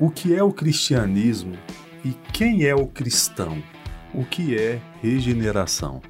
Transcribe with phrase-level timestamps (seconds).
[0.00, 1.58] O que é o cristianismo
[2.04, 3.60] e quem é o cristão?
[4.14, 6.00] O que é regeneração?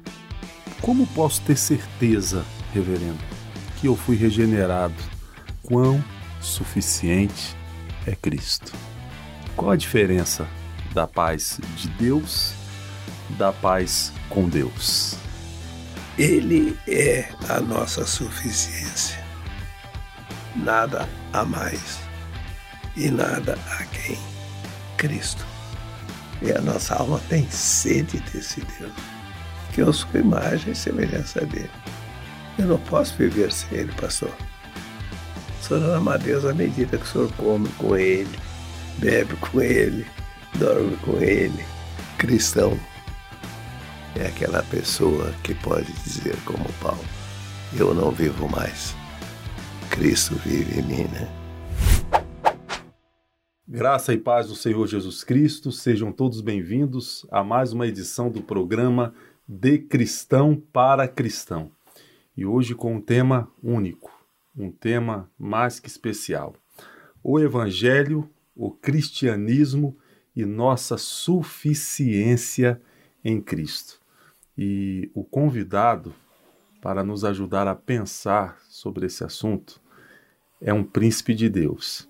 [0.79, 3.17] Como posso ter certeza, reverendo,
[3.81, 4.93] que eu fui regenerado?
[5.63, 6.03] Quão
[6.39, 7.57] suficiente
[8.05, 8.71] é Cristo?
[9.55, 10.47] Qual a diferença
[10.93, 12.53] da paz de Deus
[13.39, 15.15] da paz com Deus?
[16.15, 19.17] Ele é a nossa suficiência.
[20.55, 22.08] Nada a mais
[22.95, 24.17] e nada a quem.
[24.97, 25.45] Cristo.
[26.41, 28.93] E a nossa alma tem sede desse Deus,
[29.73, 31.71] que eu sou imagem e semelhança dele.
[32.57, 34.31] Eu não posso viver sem ele, pastor.
[35.61, 38.39] Senhor ama a Deus à medida que o senhor come com ele,
[38.97, 40.05] bebe com ele,
[40.55, 41.63] dorme com ele.
[42.17, 42.77] Cristão
[44.15, 47.05] é aquela pessoa que pode dizer como Paulo,
[47.77, 48.95] eu não vivo mais.
[49.91, 51.27] Cristo vive em mim, né?
[53.71, 58.41] Graça e paz do Senhor Jesus Cristo, sejam todos bem-vindos a mais uma edição do
[58.41, 59.13] programa
[59.47, 61.69] De Cristão para Cristão.
[62.35, 64.11] E hoje com um tema único,
[64.57, 66.55] um tema mais que especial:
[67.23, 69.95] o Evangelho, o cristianismo
[70.35, 72.81] e nossa suficiência
[73.23, 74.01] em Cristo.
[74.57, 76.11] E o convidado
[76.81, 79.79] para nos ajudar a pensar sobre esse assunto
[80.59, 82.08] é um príncipe de Deus.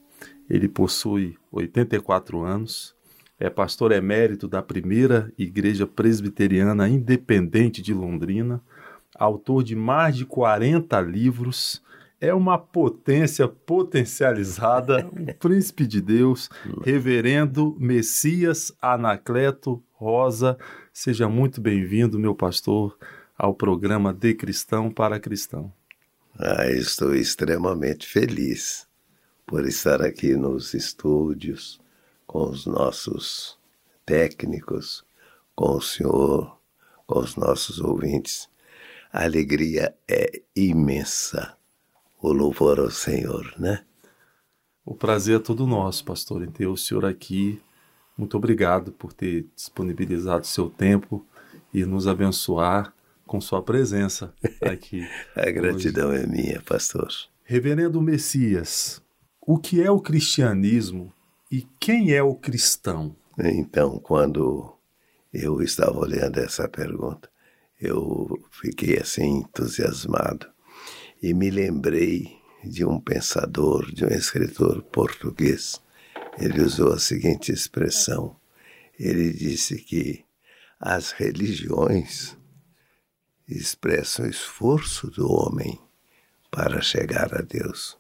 [0.50, 2.96] Ele possui 84 anos,
[3.40, 8.62] é pastor emérito da primeira Igreja Presbiteriana Independente de Londrina,
[9.16, 11.84] autor de mais de 40 livros,
[12.20, 16.50] é uma potência potencializada, um príncipe de Deus,
[16.84, 20.58] reverendo Messias Anacleto Rosa.
[20.92, 22.98] Seja muito bem-vindo, meu pastor,
[23.38, 25.72] ao programa De Cristão para Cristão.
[26.38, 28.89] Ah, estou extremamente feliz
[29.50, 31.82] por estar aqui nos estúdios
[32.28, 33.58] com os nossos
[34.06, 35.04] técnicos,
[35.56, 36.56] com o senhor,
[37.08, 38.48] com os nossos ouvintes.
[39.12, 41.58] A alegria é imensa.
[42.22, 43.84] O louvor ao Senhor, né?
[44.86, 47.60] O prazer é todo nosso, pastor, em ter o senhor aqui
[48.20, 51.26] muito obrigado por ter disponibilizado seu tempo
[51.74, 52.94] e nos abençoar
[53.26, 55.08] com sua presença aqui.
[55.34, 56.24] A gratidão hoje.
[56.24, 57.08] é minha, pastor.
[57.46, 59.02] Reverendo Messias,
[59.52, 61.12] o que é o cristianismo
[61.52, 63.16] e quem é o cristão?
[63.36, 64.78] Então, quando
[65.34, 67.28] eu estava olhando essa pergunta,
[67.82, 70.46] eu fiquei assim entusiasmado
[71.20, 75.82] e me lembrei de um pensador, de um escritor português
[76.38, 78.40] ele usou a seguinte expressão.
[79.00, 80.24] Ele disse que
[80.80, 82.38] as religiões
[83.48, 85.82] expressam o esforço do homem
[86.52, 87.99] para chegar a Deus.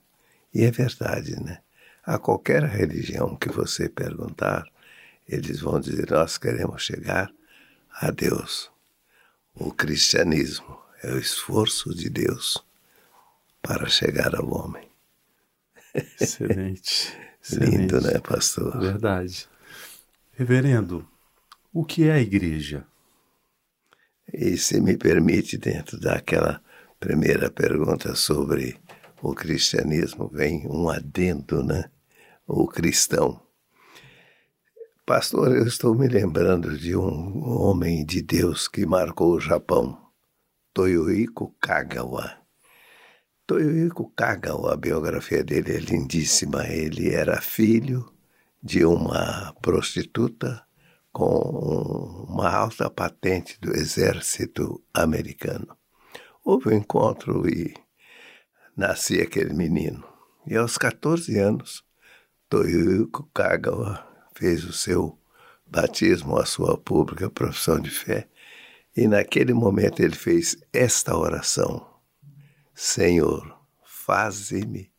[0.53, 1.59] E é verdade, né?
[2.03, 4.65] A qualquer religião que você perguntar,
[5.27, 7.31] eles vão dizer: Nós queremos chegar
[7.91, 8.71] a Deus.
[9.53, 12.63] O cristianismo é o esforço de Deus
[13.61, 14.89] para chegar ao homem.
[16.19, 17.17] Excelente.
[17.51, 18.79] Lindo, né, pastor?
[18.79, 19.47] Verdade.
[20.33, 21.07] Reverendo,
[21.73, 22.85] o que é a igreja?
[24.31, 26.61] E se me permite, dentro daquela
[26.99, 28.79] primeira pergunta sobre
[29.21, 31.89] o cristianismo, vem um adendo, né?
[32.47, 33.41] O cristão.
[35.05, 39.97] Pastor, eu estou me lembrando de um homem de Deus que marcou o Japão,
[40.73, 42.37] Toyohiko Kagawa.
[43.47, 46.67] Toyohiko Kagawa, a biografia dele é lindíssima.
[46.67, 48.13] Ele era filho
[48.61, 50.63] de uma prostituta
[51.11, 55.75] com uma alta patente do exército americano.
[56.45, 57.73] Houve um encontro e
[58.79, 60.03] nascia aquele menino.
[60.47, 61.83] E aos 14 anos,
[62.49, 65.19] Toyohiko Kagawa fez o seu
[65.67, 68.27] batismo, a sua pública profissão de fé,
[68.95, 71.87] e naquele momento ele fez esta oração
[72.73, 74.89] Senhor, faze-me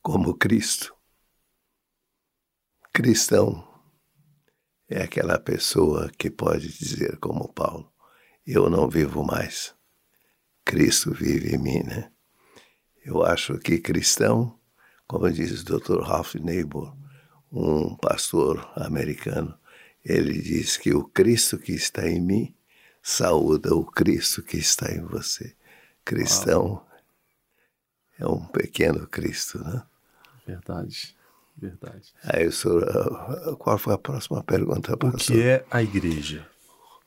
[0.00, 0.94] como Cristo.
[2.92, 3.68] Cristão
[4.88, 7.92] é aquela pessoa que pode dizer, como Paulo,
[8.46, 9.74] eu não vivo mais.
[10.64, 12.12] Cristo vive em mim, né?
[13.04, 14.58] Eu acho que cristão,
[15.06, 16.00] como diz o Dr.
[16.02, 16.94] Ralph Neighbor,
[17.50, 19.58] um pastor americano,
[20.04, 22.54] ele diz que o Cristo que está em mim
[23.02, 25.54] saúda o Cristo que está em você.
[26.04, 26.84] Cristão
[28.18, 29.82] é um pequeno Cristo, né?
[30.46, 31.16] Verdade,
[31.56, 32.12] verdade.
[32.24, 35.36] Aí senhor, ah, qual foi a próxima pergunta, pastor?
[35.36, 36.48] O que é a igreja?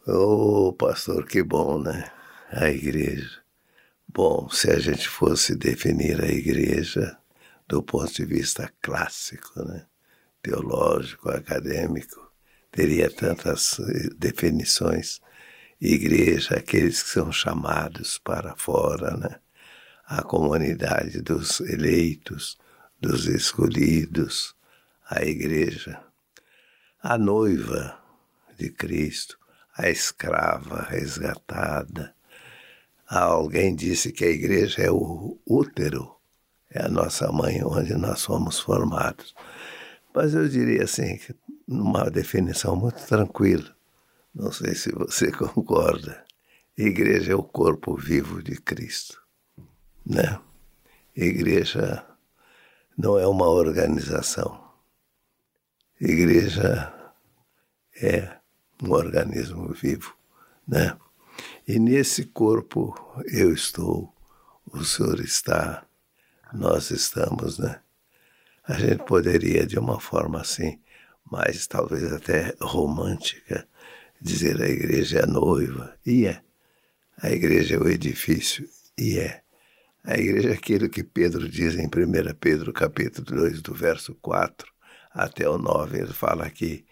[0.07, 2.11] Ô, oh, pastor, que bom, né?
[2.51, 3.44] A igreja.
[4.15, 7.17] Bom, se a gente fosse definir a igreja
[7.67, 9.85] do ponto de vista clássico, né?
[10.41, 12.31] teológico, acadêmico,
[12.71, 15.19] teria tantas eh, definições.
[15.81, 19.35] Igreja, aqueles que são chamados para fora, né?
[20.05, 22.57] A comunidade dos eleitos,
[23.01, 24.55] dos escolhidos,
[25.09, 26.01] a igreja,
[27.03, 28.01] a noiva
[28.57, 29.37] de Cristo,
[29.77, 32.14] a escrava resgatada.
[33.07, 36.15] Alguém disse que a igreja é o útero,
[36.71, 39.35] é a nossa mãe onde nós fomos formados.
[40.13, 41.19] Mas eu diria assim,
[41.67, 43.75] numa definição muito tranquila,
[44.33, 46.23] não sei se você concorda,
[46.77, 49.21] igreja é o corpo vivo de Cristo,
[50.05, 50.39] né?
[51.15, 52.05] Igreja
[52.97, 54.65] não é uma organização.
[55.99, 56.93] Igreja
[58.01, 58.37] é
[58.83, 60.13] um organismo vivo,
[60.67, 60.97] né?
[61.67, 62.95] E nesse corpo
[63.27, 64.13] eu estou,
[64.71, 65.85] o Senhor está,
[66.53, 67.79] nós estamos, né?
[68.67, 70.79] A gente poderia, de uma forma assim,
[71.29, 73.67] mais talvez até romântica,
[74.19, 76.41] dizer a igreja é a noiva, e é.
[77.21, 78.67] A igreja é o edifício,
[78.97, 79.41] e é.
[80.03, 81.89] A igreja é aquilo que Pedro diz em 1
[82.39, 84.71] Pedro capítulo 2, do verso 4
[85.11, 86.85] até o 9, ele fala que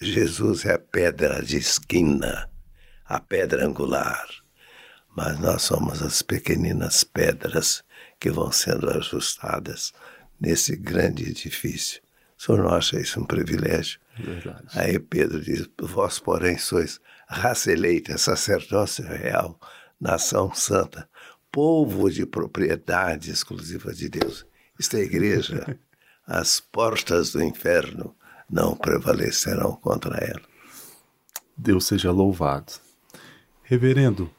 [0.00, 2.50] Jesus é a pedra de esquina,
[3.12, 4.26] a pedra angular,
[5.14, 7.84] mas nós somos as pequeninas pedras
[8.18, 9.92] que vão sendo ajustadas
[10.40, 12.00] nesse grande edifício.
[12.38, 14.00] O senhor não acha isso um privilégio?
[14.18, 14.64] Verdade.
[14.74, 16.98] Aí Pedro diz: Vós, porém, sois
[17.28, 19.60] raça eleita, sacerdócio real,
[20.00, 21.06] nação santa,
[21.50, 24.46] povo de propriedade exclusiva de Deus.
[24.78, 25.78] Isto é a igreja.
[26.26, 28.16] As portas do inferno
[28.48, 30.40] não prevalecerão contra ela.
[31.58, 32.72] Deus seja louvado.
[33.72, 34.30] Reverendo,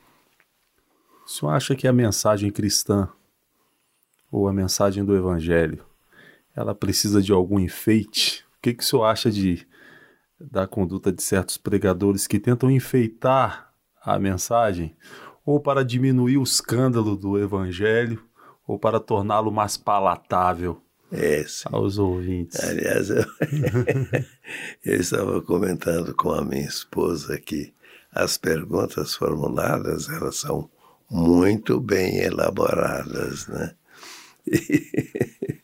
[1.26, 3.10] o senhor acha que a mensagem cristã
[4.32, 5.84] ou a mensagem do evangelho,
[6.56, 8.46] ela precisa de algum enfeite?
[8.56, 9.68] O que, que o senhor acha de
[10.40, 14.96] da conduta de certos pregadores que tentam enfeitar a mensagem
[15.44, 18.24] ou para diminuir o escândalo do evangelho
[18.68, 20.80] ou para torná-lo mais palatável
[21.12, 21.70] É, sim.
[21.72, 22.64] aos ouvintes?
[22.64, 23.26] Aliás, eu,
[24.86, 27.74] eu estava comentando com a minha esposa que
[28.13, 30.69] as perguntas formuladas elas são
[31.10, 33.75] muito bem elaboradas, né?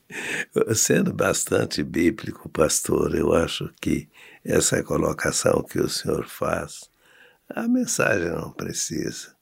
[0.55, 4.09] E, sendo bastante bíblico, pastor, eu acho que
[4.43, 6.89] essa colocação que o senhor faz,
[7.47, 9.35] a mensagem não precisa.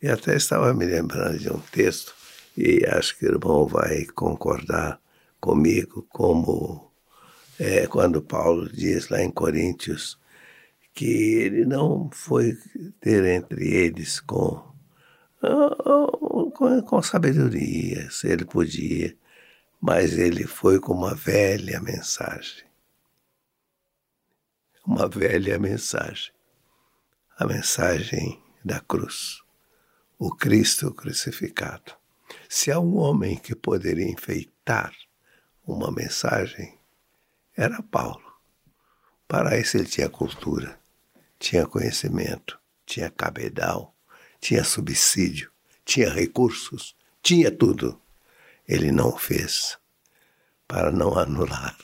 [0.00, 2.14] E até estava me lembrando de um texto,
[2.56, 4.98] e acho que o irmão vai concordar
[5.38, 6.90] comigo, como
[7.58, 10.18] é, quando Paulo diz lá em Coríntios
[10.96, 12.56] que ele não foi
[13.02, 14.74] ter entre eles com,
[16.54, 19.14] com, com sabedoria, se ele podia,
[19.78, 22.64] mas ele foi com uma velha mensagem.
[24.86, 26.32] Uma velha mensagem.
[27.38, 29.42] A mensagem da cruz.
[30.18, 31.92] O Cristo crucificado.
[32.48, 34.94] Se há um homem que poderia enfeitar
[35.62, 36.78] uma mensagem,
[37.54, 38.24] era Paulo.
[39.28, 40.78] Para isso ele tinha cultura,
[41.38, 43.94] tinha conhecimento, tinha cabedal,
[44.40, 45.50] tinha subsídio,
[45.84, 48.00] tinha recursos, tinha tudo.
[48.66, 49.78] Ele não fez
[50.66, 51.76] para não anular.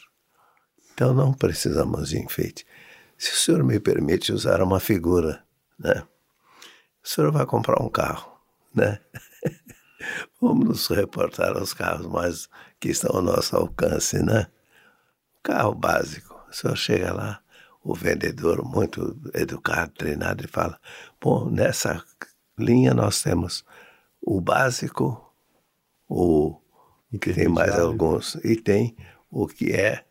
[0.93, 2.67] Então não precisamos de enfeite.
[3.17, 5.45] Se o senhor me permite usar uma figura,
[5.79, 6.07] né?
[7.05, 8.41] O senhor vai comprar um carro,
[8.75, 9.01] né?
[10.41, 12.49] Vamos nos reportar aos carros mais
[12.81, 14.49] que estão ao nosso alcance, né?
[15.43, 16.35] Carro básico.
[16.49, 17.42] O senhor chega lá,
[17.83, 20.79] o vendedor muito educado, treinado, e fala:
[21.21, 22.03] Bom, nessa
[22.59, 23.65] linha nós temos
[24.21, 25.35] o básico,
[26.09, 26.61] o
[27.21, 28.97] que tem mais alguns, e tem
[29.31, 30.05] o que é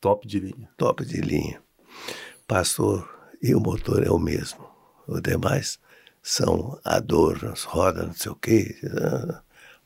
[0.00, 0.68] Top de linha.
[0.76, 1.60] top de linha.
[2.46, 3.08] Pastor,
[3.42, 4.68] e o motor é o mesmo.
[5.08, 5.80] O demais
[6.22, 8.76] são adornos, roda, não sei o quê.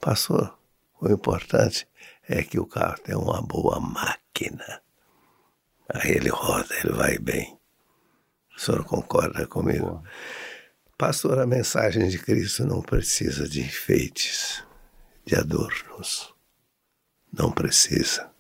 [0.00, 0.58] Pastor,
[1.00, 1.88] o importante
[2.28, 4.82] é que o carro tem uma boa máquina.
[5.94, 7.59] Aí ele roda, ele vai bem.
[8.56, 9.87] O senhor concorda comigo?
[9.87, 10.02] Boa.
[10.97, 14.62] Pastor, a mensagem de Cristo não precisa de enfeites,
[15.25, 16.35] de adornos.
[17.32, 18.30] Não precisa.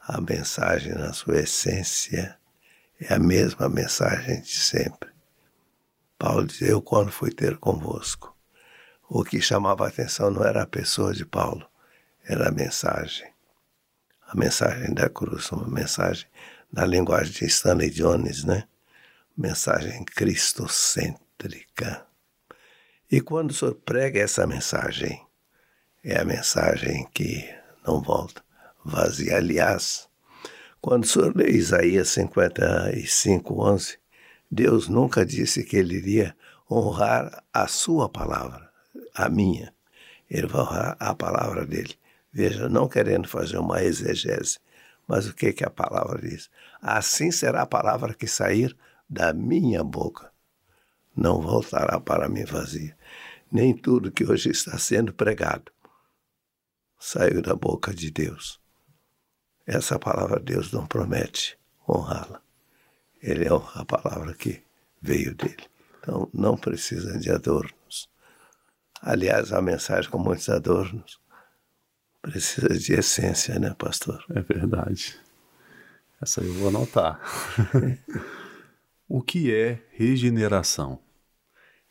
[0.00, 2.36] A mensagem, na sua essência,
[3.00, 5.10] é a mesma mensagem de sempre.
[6.18, 8.36] Paulo diz: Eu, quando fui ter convosco.
[9.08, 11.64] O que chamava a atenção não era a pessoa de Paulo,
[12.24, 13.32] era a mensagem.
[14.26, 16.26] A mensagem da cruz, uma mensagem
[16.76, 18.64] na linguagem de Stanley Jones, né?
[19.34, 22.06] Mensagem cristocêntrica.
[23.10, 25.26] E quando o senhor prega essa mensagem,
[26.04, 27.48] é a mensagem que
[27.86, 28.44] não volta,
[28.84, 29.38] vazia.
[29.38, 30.06] Aliás,
[30.78, 33.98] Quando o senhor lê Isaías 55, 11,
[34.50, 36.36] Deus nunca disse que ele iria
[36.70, 38.70] honrar a sua palavra,
[39.14, 39.74] a minha.
[40.30, 41.94] Ele vai honrar a palavra dele.
[42.30, 44.58] Veja, não querendo fazer uma exegese,
[45.06, 46.50] mas o que, que a palavra diz?
[46.80, 48.76] Assim será a palavra que sair
[49.08, 50.32] da minha boca.
[51.16, 52.96] Não voltará para mim vazia.
[53.50, 55.72] Nem tudo que hoje está sendo pregado
[56.98, 58.60] saiu da boca de Deus.
[59.66, 61.58] Essa palavra Deus não promete
[61.88, 62.40] honrá-la.
[63.22, 64.62] Ele é a palavra que
[65.00, 65.64] veio dele.
[66.00, 68.08] Então não precisa de adornos.
[69.00, 71.20] Aliás, a mensagem com muitos adornos
[72.26, 74.24] precisa de essência, né, pastor?
[74.30, 75.16] É verdade.
[76.20, 77.20] Essa eu vou anotar.
[79.08, 80.98] o que é regeneração?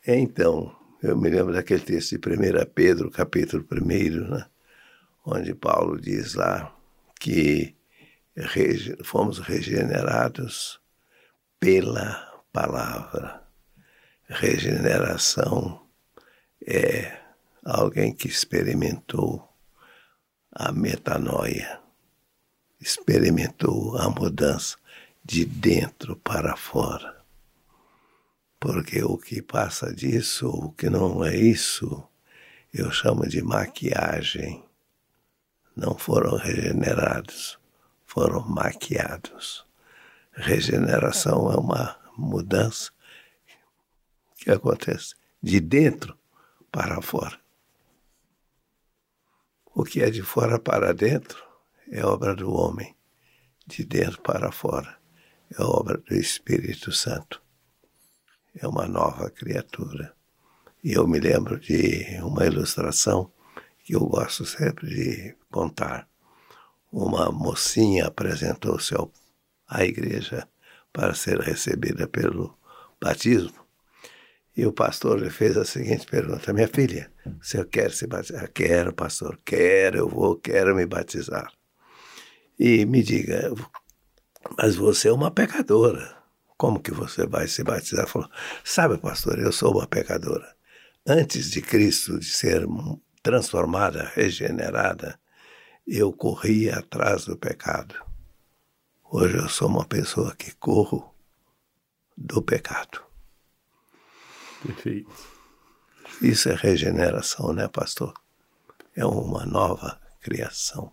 [0.06, 4.46] Então, eu me lembro daquele texto de 1 Pedro, capítulo 1, né?
[5.24, 6.76] onde Paulo diz lá
[7.18, 7.74] que
[9.02, 10.78] fomos regenerados
[11.58, 13.42] pela palavra.
[14.28, 15.86] Regeneração
[16.66, 17.20] é
[17.64, 19.55] alguém que experimentou
[20.58, 21.80] a metanoia,
[22.80, 24.78] experimentou a mudança
[25.22, 27.22] de dentro para fora.
[28.58, 32.02] Porque o que passa disso, o que não é isso,
[32.72, 34.64] eu chamo de maquiagem.
[35.76, 37.58] Não foram regenerados,
[38.06, 39.66] foram maquiados.
[40.32, 42.90] Regeneração é uma mudança
[44.36, 46.18] que acontece de dentro
[46.72, 47.45] para fora.
[49.78, 51.36] O que é de fora para dentro
[51.92, 52.96] é obra do homem,
[53.66, 54.96] de dentro para fora
[55.50, 57.42] é obra do Espírito Santo.
[58.54, 60.14] É uma nova criatura.
[60.82, 63.30] E eu me lembro de uma ilustração
[63.84, 66.08] que eu gosto sempre de contar.
[66.90, 68.94] Uma mocinha apresentou-se
[69.68, 70.48] à igreja
[70.90, 72.58] para ser recebida pelo
[72.98, 73.65] batismo
[74.56, 78.50] e o pastor lhe fez a seguinte pergunta: Minha filha, você quer se batizar?
[78.52, 81.52] Quero, pastor, quero, eu vou, quero me batizar.
[82.58, 83.52] E me diga,
[84.56, 86.16] mas você é uma pecadora.
[86.56, 88.06] Como que você vai se batizar?
[88.06, 88.30] Falou:
[88.64, 90.56] Sabe, pastor, eu sou uma pecadora.
[91.06, 92.66] Antes de Cristo de ser
[93.22, 95.20] transformada, regenerada,
[95.86, 97.94] eu corria atrás do pecado.
[99.04, 101.14] Hoje eu sou uma pessoa que corro
[102.16, 103.05] do pecado.
[104.66, 105.10] Perfeito.
[106.20, 108.14] Isso é regeneração, né, pastor?
[108.94, 110.92] É uma nova criação.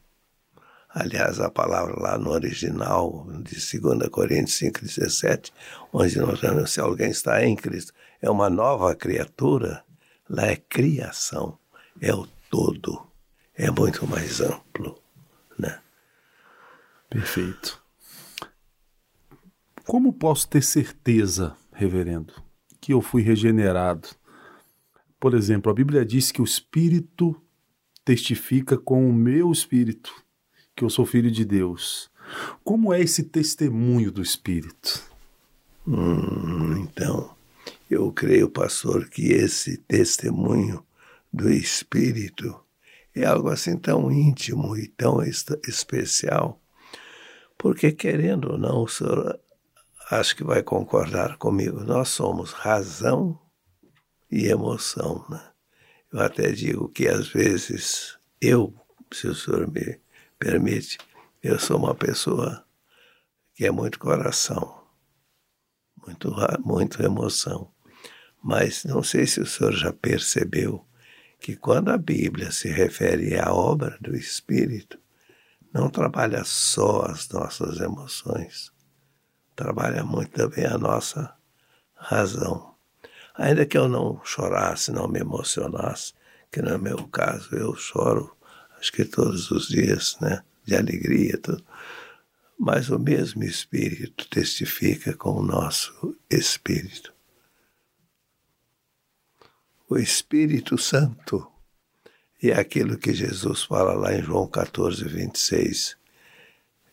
[0.89, 5.51] Aliás, a palavra lá no original de 2 Coríntios 5,17,
[5.91, 9.83] onde nós vemos se alguém está em Cristo, é uma nova criatura,
[10.29, 11.57] lá é criação,
[11.99, 13.07] é o todo,
[13.55, 15.01] é muito mais amplo,
[15.57, 15.81] né?
[17.09, 17.81] Perfeito.
[19.85, 22.42] Como posso ter certeza, reverendo,
[22.83, 24.09] que eu fui regenerado.
[25.17, 27.33] Por exemplo, a Bíblia diz que o Espírito
[28.03, 30.13] testifica com o meu espírito
[30.75, 32.11] que eu sou filho de Deus.
[32.61, 35.01] Como é esse testemunho do Espírito?
[35.87, 37.33] Hum, então,
[37.89, 40.85] eu creio, pastor, que esse testemunho
[41.31, 42.53] do Espírito
[43.15, 46.59] é algo assim tão íntimo e tão especial,
[47.57, 49.39] porque, querendo ou não, o senhor
[50.09, 51.83] acho que vai concordar comigo.
[51.83, 53.39] Nós somos razão
[54.29, 55.25] e emoção.
[55.29, 55.41] Né?
[56.11, 58.73] Eu até digo que às vezes eu,
[59.11, 59.99] se o senhor me
[60.37, 60.97] permite,
[61.41, 62.65] eu sou uma pessoa
[63.55, 64.83] que é muito coração,
[66.05, 66.33] muito,
[66.63, 67.71] muito emoção.
[68.43, 70.85] Mas não sei se o senhor já percebeu
[71.39, 74.99] que quando a Bíblia se refere à obra do Espírito,
[75.73, 78.72] não trabalha só as nossas emoções,
[79.55, 81.33] trabalha muito também a nossa
[81.95, 82.73] razão.
[83.35, 86.13] Ainda que eu não chorasse, não me emocionasse,
[86.51, 88.35] que no meu caso eu choro,
[88.79, 91.63] acho que todos os dias, né, de alegria, tudo.
[92.59, 97.13] Mas o mesmo Espírito testifica com o nosso Espírito.
[99.89, 101.51] O Espírito Santo
[102.43, 105.95] e é aquilo que Jesus fala lá em João 14, 26.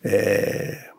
[0.01, 0.90] É,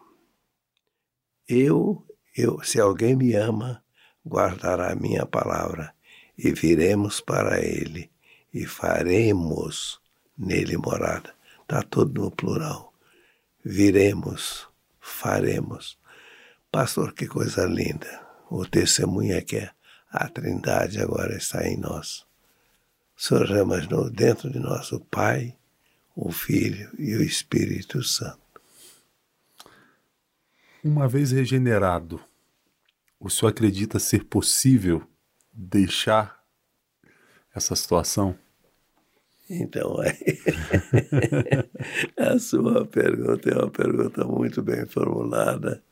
[1.51, 2.05] eu,
[2.36, 3.84] eu, se alguém me ama,
[4.25, 5.93] guardará a minha palavra,
[6.38, 8.10] e viremos para ele,
[8.53, 10.00] e faremos
[10.38, 11.34] nele morada.
[11.62, 12.93] Está tudo no plural.
[13.63, 14.67] Viremos,
[15.00, 15.98] faremos.
[16.72, 18.25] Pastor, que coisa linda.
[18.50, 19.70] O testemunho é que
[20.10, 22.25] a Trindade agora está em nós.
[23.15, 25.55] O Senhor já imaginou dentro de nós o Pai,
[26.15, 28.40] o Filho e o Espírito Santo.
[30.83, 32.19] Uma vez regenerado,
[33.19, 35.07] o senhor acredita ser possível
[35.53, 36.41] deixar
[37.53, 38.35] essa situação?
[39.47, 40.39] Então, aí,
[42.17, 45.83] a sua pergunta é uma pergunta muito bem formulada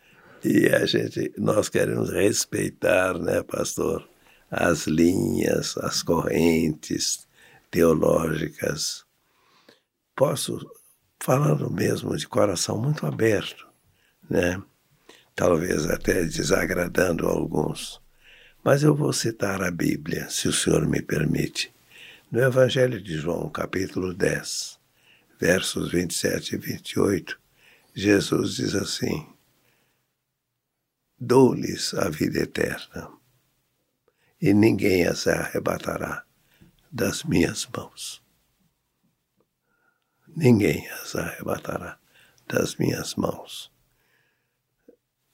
[0.44, 4.10] e a gente, nós queremos respeitar, né, pastor,
[4.50, 7.28] as linhas, as correntes
[7.70, 9.06] teológicas.
[10.16, 10.60] Posso,
[11.20, 13.68] falando mesmo de coração muito aberto,
[14.28, 14.60] né,
[15.40, 18.02] talvez até desagradando alguns,
[18.62, 21.74] mas eu vou citar a Bíblia, se o senhor me permite.
[22.30, 24.78] No Evangelho de João, capítulo 10,
[25.40, 27.40] versos 27 e 28,
[27.96, 29.30] Jesus diz assim:
[31.18, 33.10] Dou-lhes a vida eterna,
[34.42, 36.26] e ninguém as arrebatará
[36.92, 38.22] das minhas mãos.
[40.28, 41.98] Ninguém as arrebatará
[42.46, 43.72] das minhas mãos.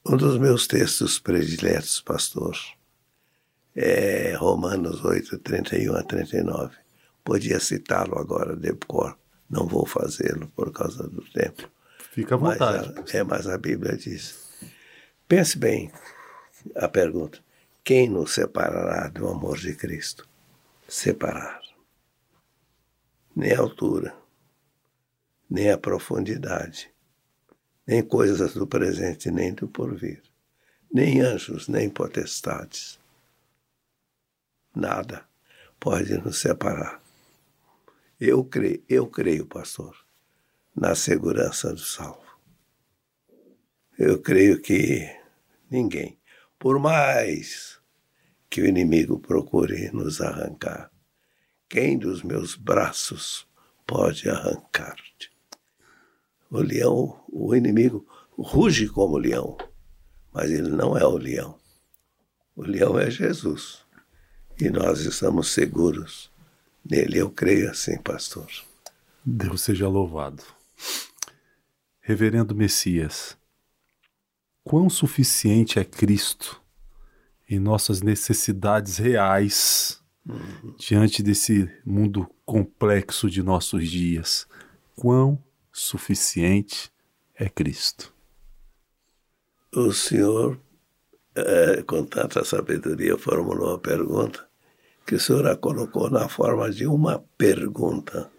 [0.07, 2.55] Um dos meus textos prediletos, pastor,
[3.75, 6.75] é Romanos 8, 31 a 39.
[7.23, 9.17] Podia citá-lo agora de cor,
[9.49, 11.67] não vou fazê-lo por causa do tempo.
[12.11, 12.93] Fica à vontade.
[12.95, 14.47] Mas a, é, mas a Bíblia diz.
[15.27, 15.91] Pense bem
[16.75, 17.39] a pergunta:
[17.83, 20.27] quem nos separará do amor de Cristo?
[20.87, 21.61] Separar.
[23.35, 24.15] Nem a altura,
[25.49, 26.93] nem a profundidade,
[27.87, 30.21] nem coisas do presente, nem do porvir,
[30.91, 32.99] nem anjos, nem potestades.
[34.75, 35.25] Nada
[35.79, 37.05] pode nos separar
[38.19, 39.95] eu creio, eu creio, pastor,
[40.75, 42.23] na segurança do salvo.
[43.97, 45.05] Eu creio que
[45.69, 46.17] ninguém,
[46.57, 47.79] por mais
[48.49, 50.89] que o inimigo procure nos arrancar,
[51.67, 53.47] quem dos meus braços
[53.85, 55.14] pode arrancar-te?
[56.49, 58.05] O leão, o inimigo,
[58.37, 59.57] ruge como leão,
[60.33, 61.57] mas ele não é o leão.
[62.55, 63.79] O leão é Jesus.
[64.59, 66.31] E nós estamos seguros
[66.87, 68.47] Nele eu creio assim, pastor.
[69.25, 70.43] Deus seja louvado.
[71.99, 73.35] Reverendo Messias,
[74.63, 76.61] quão suficiente é Cristo
[77.49, 80.75] em nossas necessidades reais uhum.
[80.77, 84.47] diante desse mundo complexo de nossos dias?
[84.95, 85.43] Quão
[85.75, 86.89] suficiente
[87.37, 88.13] é Cristo?
[89.75, 90.57] O Senhor,
[91.35, 94.47] é, com tanta sabedoria, formulou a pergunta
[95.05, 98.31] que o senhor a colocou na forma de uma pergunta.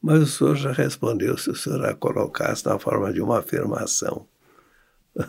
[0.00, 4.26] Mas o senhor já respondeu se o senhor a colocasse na forma de uma afirmação.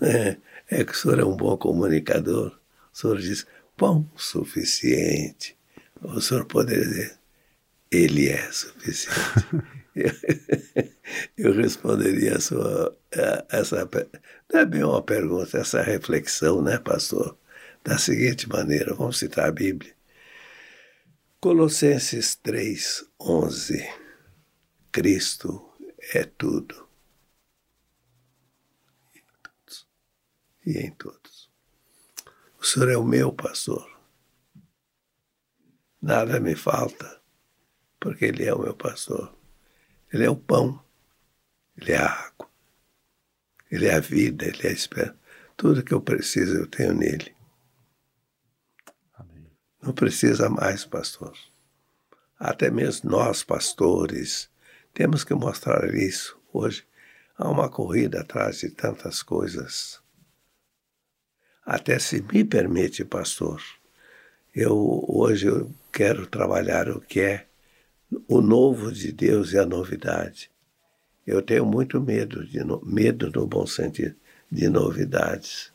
[0.02, 0.38] É,
[0.70, 2.58] é que o senhor é um bom comunicador.
[2.94, 5.58] O senhor diz, bom, suficiente.
[6.00, 7.18] O senhor poderia dizer,
[7.92, 9.48] ele é suficiente.
[11.38, 12.98] eu, responderia a sua,
[13.50, 13.90] essa,
[14.52, 17.38] não é bem uma pergunta, essa reflexão, né, pastor?
[17.84, 19.94] Da seguinte maneira, vamos citar a Bíblia.
[21.40, 23.86] Colossenses 3, 11.
[24.92, 25.70] Cristo
[26.14, 26.88] é tudo.
[30.66, 31.52] E em todos.
[32.58, 33.86] O Senhor é o meu pastor.
[36.02, 37.22] Nada me falta,
[38.00, 39.43] porque Ele é o meu pastor.
[40.14, 40.80] Ele é o pão,
[41.76, 42.48] Ele é a água,
[43.72, 45.18] Ele é a vida, Ele é a esperança.
[45.58, 47.36] Tudo que eu preciso eu tenho nele.
[49.82, 51.36] Não precisa mais, pastor.
[52.38, 54.50] Até mesmo nós, pastores,
[54.94, 56.40] temos que mostrar isso.
[56.54, 56.86] Hoje
[57.36, 60.00] há uma corrida atrás de tantas coisas.
[61.66, 63.62] Até se me permite, pastor,
[64.54, 67.48] eu hoje eu quero trabalhar o que é
[68.28, 70.52] o novo de Deus e a novidade.
[71.26, 74.16] Eu tenho muito medo, de medo no bom sentido,
[74.52, 75.72] de novidades.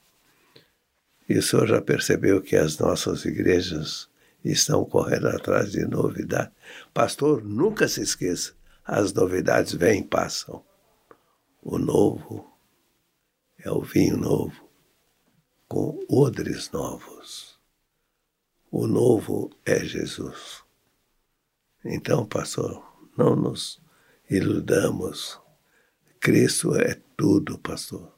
[1.28, 4.08] E o senhor já percebeu que as nossas igrejas
[4.44, 6.52] estão correndo atrás de novidades.
[6.92, 10.64] Pastor, nunca se esqueça: as novidades vêm e passam.
[11.62, 12.50] O novo
[13.58, 14.68] é o vinho novo,
[15.66, 17.58] com odres novos.
[18.70, 20.67] O novo é Jesus.
[21.84, 22.82] Então, pastor,
[23.16, 23.80] não nos
[24.28, 25.40] iludamos.
[26.20, 28.12] Cristo é tudo, pastor.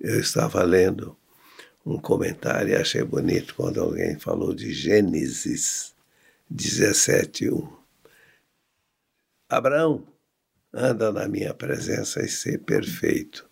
[0.00, 1.16] Eu estava lendo
[1.84, 5.94] um comentário e achei bonito quando alguém falou de Gênesis
[6.50, 7.76] 17:1.
[9.48, 10.06] Abraão,
[10.72, 13.48] anda na minha presença e ser perfeito.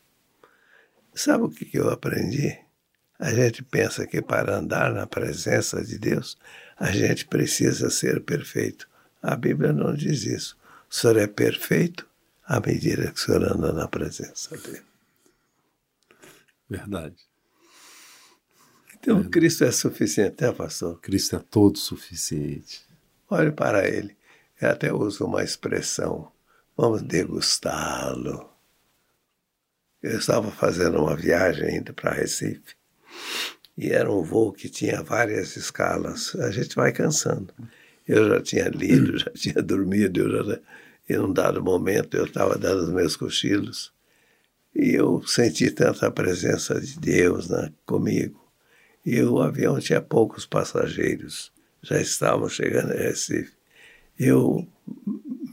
[1.14, 2.58] Sabe o que eu aprendi?
[3.18, 6.36] A gente pensa que para andar na presença de Deus,
[6.78, 8.88] a gente precisa ser perfeito.
[9.22, 10.56] A Bíblia não diz isso.
[10.90, 12.06] O Senhor é perfeito
[12.44, 14.82] à medida que o Senhor anda na presença dele.
[16.68, 17.16] Verdade.
[18.94, 19.30] Então, Verdade.
[19.30, 21.00] Cristo é suficiente, né, pastor?
[21.00, 22.86] Cristo é todo suficiente.
[23.28, 24.16] Olhe para ele.
[24.60, 26.30] Eu até uso uma expressão.
[26.76, 28.52] Vamos degustá-lo.
[30.02, 32.76] Eu estava fazendo uma viagem indo para Recife.
[33.76, 36.34] E era um voo que tinha várias escalas.
[36.36, 37.52] A gente vai cansando.
[38.06, 40.60] Eu já tinha lido, já tinha dormido, eu já,
[41.08, 43.92] em um dado momento eu estava dando os meus cochilos
[44.78, 48.44] e eu senti tanta presença de Deus né, comigo.
[49.04, 53.52] E o avião tinha poucos passageiros, já estavam chegando a Recife.
[54.18, 54.66] Eu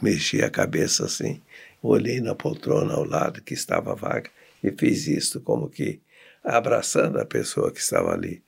[0.02, 1.42] mexi a cabeça assim,
[1.82, 4.30] olhei na poltrona ao lado que estava vaga
[4.62, 6.02] e fiz isto como que
[6.44, 8.44] abraçando a pessoa que estava ali.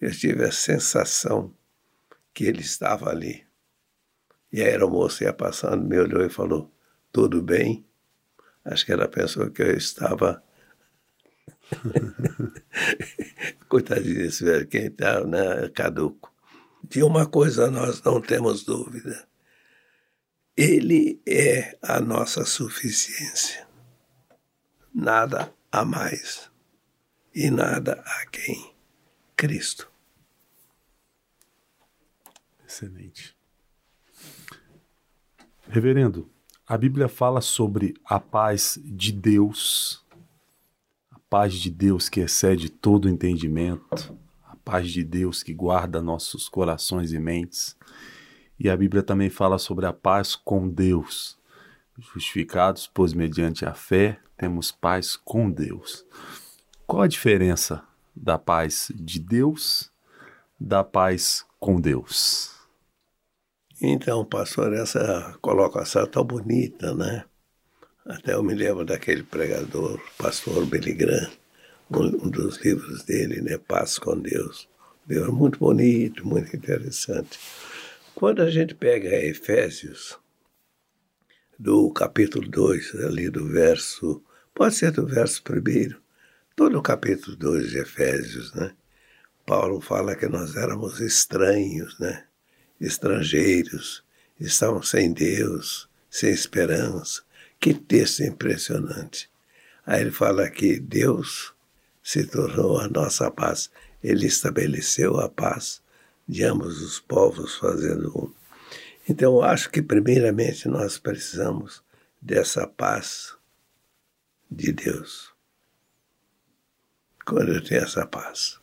[0.00, 1.54] Eu tive a sensação
[2.34, 3.46] que ele estava ali.
[4.52, 6.72] E a aeromoça ia passando, me olhou e falou:
[7.12, 7.86] Tudo bem?
[8.64, 10.42] Acho que ela pensou que eu estava.
[13.68, 16.32] Coitadinho desse velho, quem está né, caduco.
[16.82, 19.26] De uma coisa nós não temos dúvida:
[20.56, 23.66] Ele é a nossa suficiência.
[24.94, 26.50] Nada a mais
[27.36, 28.72] e nada a quem?
[29.36, 29.90] Cristo.
[32.66, 33.36] Excelente.
[35.68, 36.30] Reverendo,
[36.66, 40.02] a Bíblia fala sobre a paz de Deus,
[41.10, 46.48] a paz de Deus que excede todo entendimento, a paz de Deus que guarda nossos
[46.48, 47.76] corações e mentes.
[48.58, 51.38] E a Bíblia também fala sobre a paz com Deus.
[51.98, 56.02] Justificados, pois mediante a fé temos paz com Deus.
[56.86, 57.82] Qual a diferença
[58.14, 59.90] da paz de Deus
[60.58, 62.54] da paz com Deus?
[63.82, 67.24] Então, pastor, essa colocação tão bonita, né?
[68.04, 71.28] Até eu me lembro daquele pregador, pastor Billy Graham,
[71.90, 73.58] um, dos livros dele, né?
[73.58, 74.68] Paz com Deus.
[75.08, 77.36] Livro muito bonito, muito interessante.
[78.14, 80.16] Quando a gente pega Efésios,
[81.58, 84.22] do capítulo 2, ali do verso,
[84.54, 86.05] pode ser do verso primeiro,
[86.56, 88.74] todo o capítulo 2 de Efésios, né?
[89.44, 92.24] Paulo fala que nós éramos estranhos, né?
[92.80, 94.02] Estrangeiros,
[94.40, 97.22] estávamos sem Deus, sem esperança.
[97.60, 99.30] Que texto impressionante.
[99.84, 101.54] Aí ele fala que Deus
[102.02, 103.70] se tornou a nossa paz.
[104.02, 105.82] Ele estabeleceu a paz
[106.26, 108.32] de ambos os povos fazendo um.
[109.08, 111.82] Então, eu acho que primeiramente nós precisamos
[112.20, 113.36] dessa paz
[114.50, 115.35] de Deus
[117.26, 118.60] quando eu tenho essa paz.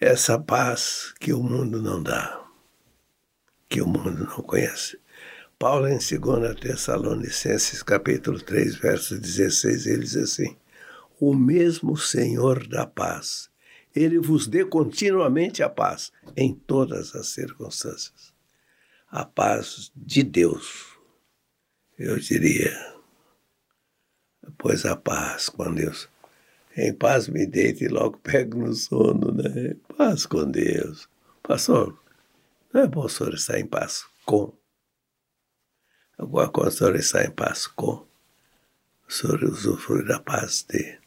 [0.00, 2.42] Essa paz que o mundo não dá,
[3.68, 4.98] que o mundo não conhece.
[5.58, 10.56] Paulo, em 2 Tessalonicenses, capítulo 3, verso 16, ele diz assim:
[11.20, 13.50] O mesmo Senhor da paz,
[13.94, 18.32] ele vos dê continuamente a paz em todas as circunstâncias.
[19.10, 20.96] A paz de Deus,
[21.98, 22.74] eu diria,
[24.56, 26.08] pois a paz com Deus
[26.88, 29.74] em paz me deito e logo pego no sono, né?
[29.96, 31.08] Paz com Deus.
[31.42, 31.98] Pastor,
[32.72, 34.52] não é bom o senhor estar em paz com?
[36.18, 38.06] Agora, quando o senhor está em paz com,
[39.08, 40.98] o senhor usufrui da paz de.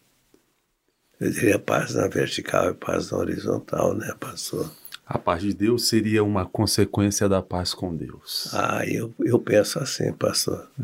[1.19, 4.69] Eu diria paz na vertical e paz na horizontal, né, pastor?
[5.05, 8.49] A paz de Deus seria uma consequência da paz com Deus.
[8.53, 10.67] Ah, eu, eu penso assim, pastor.
[10.79, 10.83] É.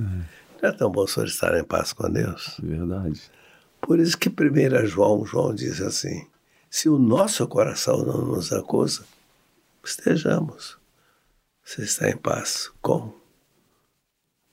[0.62, 2.56] Não é tão bom o senhor estar em paz com Deus?
[2.62, 3.32] Verdade.
[3.82, 6.28] Por isso que 1 João, João diz assim,
[6.70, 9.04] se o nosso coração não nos acusa,
[9.84, 10.78] estejamos.
[11.64, 13.14] Você está em paz com.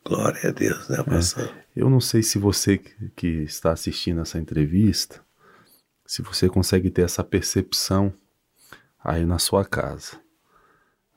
[0.04, 1.44] Glória a Deus, né, é, pastor?
[1.44, 5.20] É, eu não sei se você que está assistindo essa entrevista,
[6.06, 8.14] se você consegue ter essa percepção
[9.02, 10.20] aí na sua casa.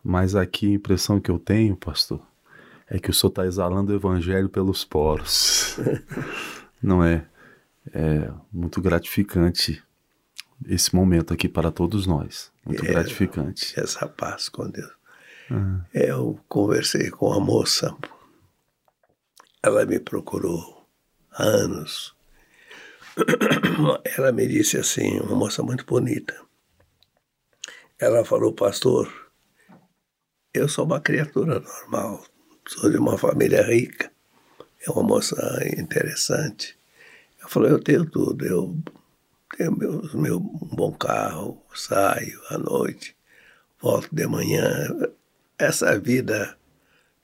[0.04, 2.22] Mas aqui a impressão que eu tenho, pastor,
[2.88, 5.78] é que o senhor está exalando o evangelho pelos poros.
[6.82, 7.26] não é?
[7.94, 9.84] É muito gratificante
[10.68, 12.52] esse momento aqui para todos nós.
[12.66, 13.80] Muito é, gratificante.
[13.80, 14.92] Essa paz com Deus.
[15.50, 15.82] Uhum.
[15.94, 17.96] Eu conversei com a moça,
[19.64, 20.88] ela me procurou
[21.32, 22.16] há anos.
[24.18, 26.40] Ela me disse assim, uma moça muito bonita.
[28.00, 29.12] Ela falou, pastor,
[30.54, 32.24] eu sou uma criatura normal,
[32.66, 34.10] sou de uma família rica,
[34.88, 35.36] é uma moça
[35.78, 36.79] interessante.
[37.50, 38.78] Eu falei, eu tenho tudo, eu
[39.58, 43.18] tenho meu, meu um bom carro, saio à noite,
[43.82, 44.88] volto de manhã.
[45.58, 46.56] Essa vida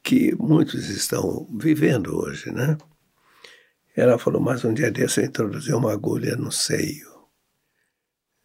[0.01, 2.75] que muitos estão vivendo hoje, né?
[3.95, 7.07] Ela falou, mas um dia desse eu introduzi uma agulha no seio.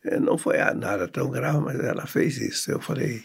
[0.05, 2.71] É, não foi nada tão grave, mas ela fez isso.
[2.71, 3.25] Eu falei,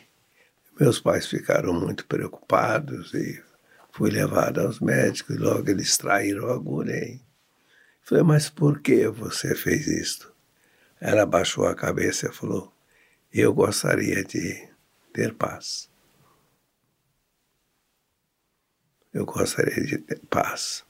[0.80, 3.44] meus pais ficaram muito preocupados e
[3.92, 6.96] fui levado aos médicos logo eles extraíram a agulha.
[6.96, 7.25] E
[8.06, 10.34] falei, mas por que você fez isto?
[11.02, 12.74] Ela baixou a cabeça e falou,
[13.34, 14.70] eu gostaria de
[15.12, 15.90] ter paz.
[19.14, 20.86] Eu gostaria de ter paz.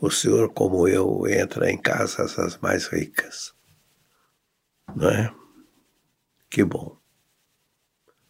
[0.00, 3.54] O senhor, como eu, entra em casas as mais ricas
[4.94, 5.34] não é?
[6.48, 6.96] Que bom.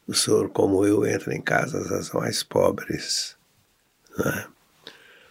[0.07, 3.37] O senhor, como eu, entra em casas as mais pobres,
[4.19, 4.49] não é?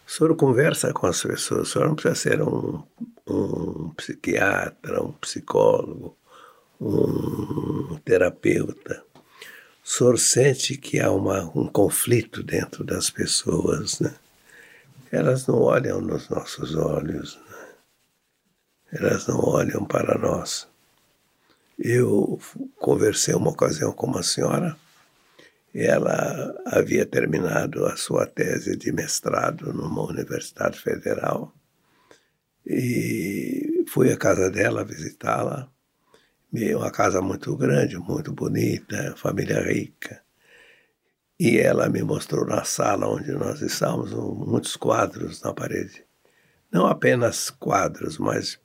[0.10, 2.82] O senhor conversa com as pessoas, o senhor não precisa ser um,
[3.28, 6.18] um psiquiatra, um psicólogo,
[6.82, 9.04] um terapeuta.
[9.86, 14.16] O senhor sente que há uma, um conflito dentro das pessoas, né?
[15.12, 17.68] Elas não olham nos nossos olhos, né?
[18.94, 20.68] elas não olham para nós.
[21.78, 22.40] Eu
[22.80, 24.76] conversei uma ocasião com uma senhora,
[25.74, 31.54] ela havia terminado a sua tese de mestrado numa universidade federal
[32.66, 35.72] e fui à casa dela visitá-la.
[36.52, 40.22] Uma casa muito grande, muito bonita, família rica.
[41.40, 46.04] E ela me mostrou na sala onde nós estávamos muitos quadros na parede.
[46.72, 48.60] Não apenas quadros, mas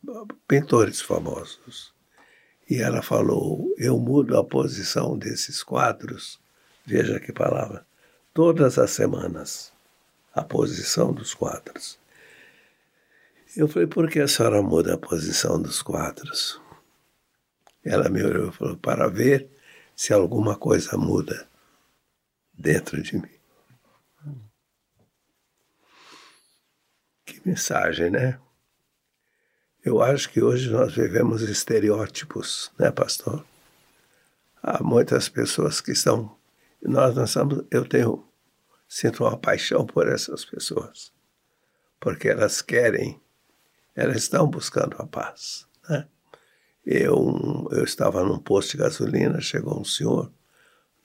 [0.48, 1.94] pintores famosos.
[2.68, 6.40] E ela falou: Eu mudo a posição desses quadros,
[6.84, 7.86] veja que palavra,
[8.32, 9.72] todas as semanas,
[10.32, 11.98] a posição dos quadros.
[13.56, 16.60] Eu falei: Por que a senhora muda a posição dos quadros?
[17.84, 19.48] Ela me olhou e falou: Para ver
[19.94, 21.48] se alguma coisa muda
[22.52, 23.30] dentro de mim.
[27.24, 28.38] Que mensagem, né?
[29.84, 33.44] Eu acho que hoje nós vivemos estereótipos, né, pastor?
[34.62, 36.34] Há muitas pessoas que estão.
[36.84, 37.64] Nós estamos.
[37.70, 38.28] Eu tenho.
[38.86, 41.12] Sinto uma paixão por essas pessoas.
[41.98, 43.20] Porque elas querem.
[43.94, 46.06] Elas estão buscando a paz, né?
[46.84, 50.30] Eu, eu estava num posto de gasolina, chegou um senhor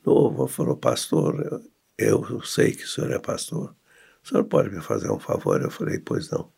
[0.05, 1.63] novo, falou, pastor,
[1.97, 3.75] eu, eu sei que o senhor é pastor,
[4.23, 5.61] o senhor pode me fazer um favor?
[5.61, 6.51] Eu falei, pois não.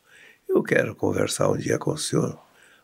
[0.48, 2.42] Eu quero conversar um dia com o senhor,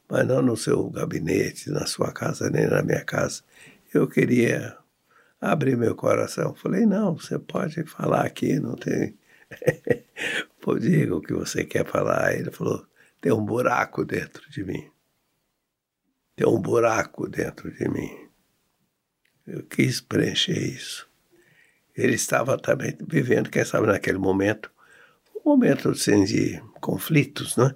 [0.07, 3.43] mas não no seu gabinete, na sua casa, nem na minha casa.
[3.93, 4.77] Eu queria
[5.39, 6.55] abrir meu coração.
[6.55, 9.17] Falei, não, você pode falar aqui, não tem.
[10.61, 12.33] Pô, diga o que você quer falar.
[12.33, 12.85] Ele falou,
[13.21, 14.89] tem um buraco dentro de mim.
[16.35, 18.27] Tem um buraco dentro de mim.
[19.45, 21.07] Eu quis preencher isso.
[21.95, 24.71] Ele estava também vivendo, quem sabe naquele momento,
[25.43, 27.73] momento assim, de conflitos, né?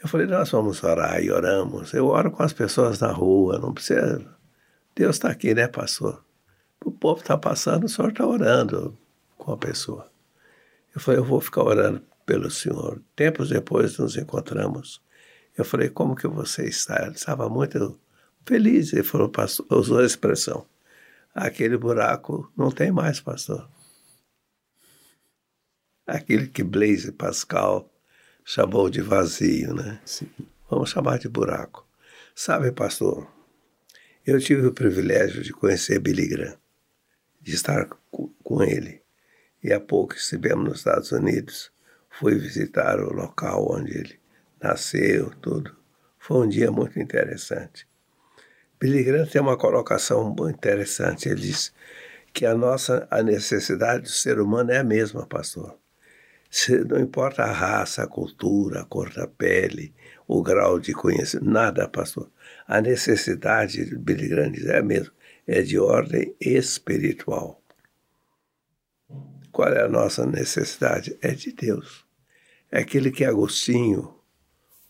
[0.00, 1.92] Eu falei, nós vamos orar e oramos.
[1.92, 4.37] Eu oro com as pessoas na rua, não precisa.
[4.98, 6.24] Deus está aqui, né, pastor?
[6.84, 8.98] O povo está passando, o senhor está orando
[9.36, 10.10] com a pessoa.
[10.94, 13.00] Eu falei, eu vou ficar orando pelo senhor.
[13.14, 15.00] Tempos depois nos encontramos.
[15.56, 17.02] Eu falei, como que você está?
[17.02, 17.98] Ele estava muito
[18.44, 18.92] feliz.
[18.92, 20.66] Ele falou, pastor, usou a expressão.
[21.34, 23.68] Aquele buraco não tem mais, pastor
[26.08, 27.92] aquele que Blaise Pascal
[28.44, 30.00] chamou de vazio, né?
[30.06, 30.30] Sim.
[30.70, 31.86] Vamos chamar de buraco.
[32.34, 33.28] Sabe, pastor,
[34.30, 36.54] eu tive o privilégio de conhecer Billy Graham,
[37.40, 37.88] de estar
[38.44, 39.00] com ele.
[39.64, 41.72] E há pouco estivemos nos Estados Unidos,
[42.10, 44.20] fui visitar o local onde ele
[44.60, 45.74] nasceu, tudo.
[46.18, 47.88] Foi um dia muito interessante.
[48.78, 51.26] Billy Graham tem uma colocação muito interessante.
[51.26, 51.72] Ele diz
[52.30, 55.74] que a nossa a necessidade do ser humano é a mesma, pastor.
[56.88, 59.94] Não importa a raça, a cultura, a cor da pele,
[60.26, 62.30] o grau de conhecimento, nada, pastor.
[62.66, 65.12] A necessidade de Billy Graham é a mesma,
[65.46, 67.62] é de ordem espiritual.
[69.52, 71.18] Qual é a nossa necessidade?
[71.20, 72.06] É de Deus.
[72.70, 74.14] É aquele que Agostinho,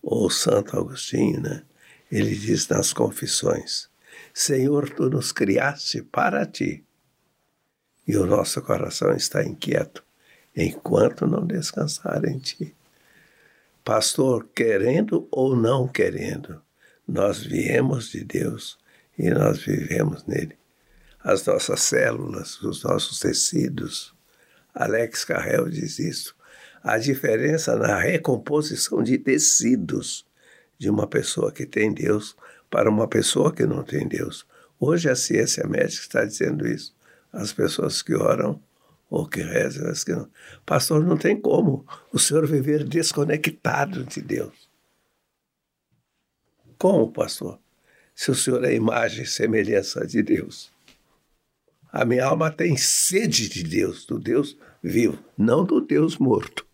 [0.00, 1.64] ou Santo Agostinho, né?
[2.10, 3.88] Ele diz nas confissões:
[4.32, 6.84] Senhor, tu nos criaste para ti.
[8.06, 10.07] E o nosso coração está inquieto
[10.58, 12.74] enquanto não descansar em ti.
[13.84, 16.60] Pastor, querendo ou não querendo,
[17.06, 18.76] nós viemos de Deus
[19.16, 20.58] e nós vivemos nele.
[21.20, 24.12] As nossas células, os nossos tecidos.
[24.74, 26.34] Alex Carrel diz isso.
[26.82, 30.26] A diferença na recomposição de tecidos
[30.76, 32.36] de uma pessoa que tem Deus
[32.68, 34.44] para uma pessoa que não tem Deus.
[34.78, 36.94] Hoje a ciência médica está dizendo isso.
[37.32, 38.60] As pessoas que oram
[39.10, 40.28] ou que reza, que não.
[40.66, 44.68] Pastor, não tem como o senhor viver desconectado de Deus.
[46.76, 47.58] Como, pastor?
[48.18, 50.72] se o Senhor é imagem e semelhança de Deus.
[51.92, 56.66] A minha alma tem sede de Deus, do Deus vivo, não do Deus morto.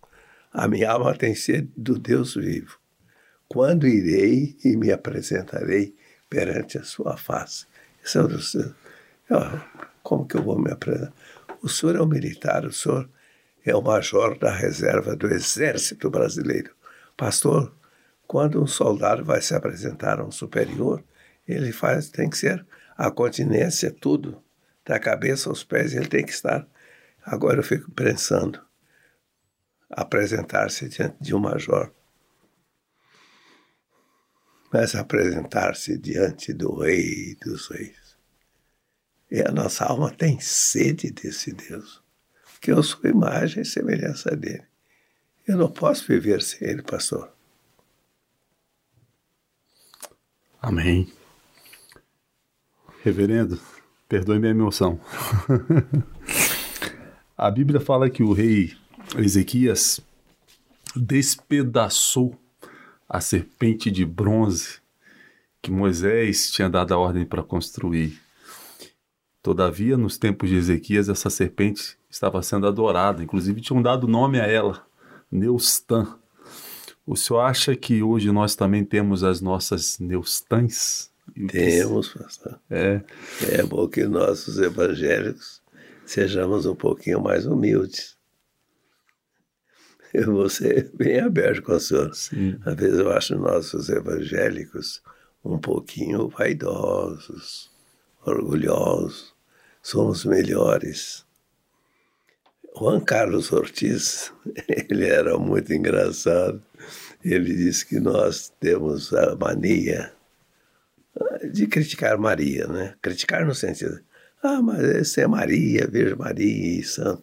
[0.51, 2.79] A minha alma tem sede do Deus vivo.
[3.47, 5.95] Quando irei e me apresentarei
[6.31, 7.67] perante a sua face?
[8.03, 9.61] Isso é o
[10.03, 11.13] Como que eu vou me apresentar?
[11.65, 13.09] O senhor é um militar, o senhor
[13.65, 16.77] é o major da reserva do Exército Brasileiro.
[17.17, 17.75] Pastor,
[18.27, 21.03] quando um soldado vai se apresentar a um superior,
[21.49, 22.67] ele faz, tem que ser
[22.99, 24.45] a continência, tudo,
[24.85, 26.69] da cabeça aos pés, ele tem que estar.
[27.25, 28.61] Agora eu fico pensando,
[29.89, 31.91] apresentar-se diante de um major,
[34.71, 38.04] mas apresentar-se diante do Rei dos Reis.
[39.35, 42.01] E a nossa alma tem sede desse Deus,
[42.61, 44.63] que eu sou imagem e semelhança dele.
[45.45, 47.33] Eu não posso viver sem ele, pastor.
[50.63, 51.13] Amém.
[53.03, 53.61] Reverendo,
[54.09, 55.01] perdoe minha emoção.
[57.37, 58.77] a Bíblia fala que o rei
[59.19, 60.01] Ezequias
[60.95, 62.41] despedaçou
[63.09, 64.79] a serpente de bronze
[65.61, 68.23] que Moisés tinha dado a ordem para construir.
[69.45, 74.47] Todavia, nos tempos de Ezequias, essa serpente estava sendo adorada, inclusive tinham dado nome a
[74.47, 74.87] ela,
[75.31, 76.17] Neustã.
[77.07, 81.11] O senhor acha que hoje nós também temos as nossas Neustãs?
[81.49, 82.59] Temos, pastor.
[82.71, 83.03] É.
[83.53, 85.61] É bom que nossos evangélicos
[86.07, 88.17] sejamos um pouquinho mais humildes.
[90.15, 92.15] Eu vou ser bem aberto com o senhor.
[92.15, 92.59] Sim.
[92.65, 95.03] Às vezes eu acho nossos evangélicos
[95.45, 97.71] um pouquinho vaidosos,
[98.25, 99.34] orgulhosos.
[99.85, 101.27] Somos melhores.
[102.75, 104.33] Juan Carlos Ortiz,
[104.67, 106.63] ele era muito engraçado.
[107.23, 110.11] Ele disse que nós temos a mania
[111.53, 112.95] de criticar Maria, né?
[113.03, 114.03] Criticar no sentido,
[114.43, 117.23] ah, mas esse é Maria, Virgem Maria e Santo.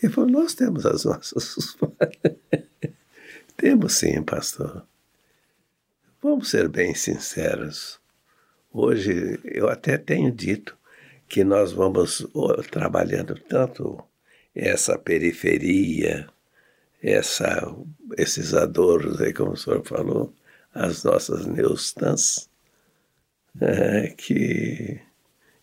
[0.00, 1.76] Ele falou, nós temos as nossas.
[3.56, 4.86] temos sim, pastor.
[6.22, 7.98] Vamos ser bem sinceros.
[8.72, 10.76] Hoje eu até tenho dito
[11.28, 12.26] que nós vamos
[12.70, 14.02] trabalhando tanto
[14.54, 16.28] essa periferia,
[17.02, 17.74] essa,
[18.16, 20.32] esses adoros aí, como o senhor falou,
[20.72, 22.48] as nossas neustãs,
[23.60, 25.00] é, que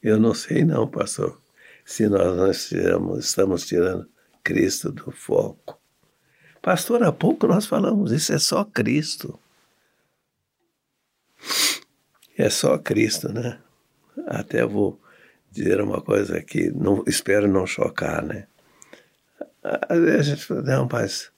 [0.02, 1.42] eu não sei não, pastor,
[1.86, 4.08] se nós não estamos, estamos tirando
[4.44, 5.80] Cristo do foco.
[6.62, 9.40] Pastor, há pouco nós falamos, isso é só Cristo.
[12.38, 13.60] É só Cristo, né?
[14.28, 15.00] Até vou
[15.54, 18.48] dizer uma coisa aqui, não, espero não chocar, né?
[19.64, 21.32] Às vezes a gente fala, não, mas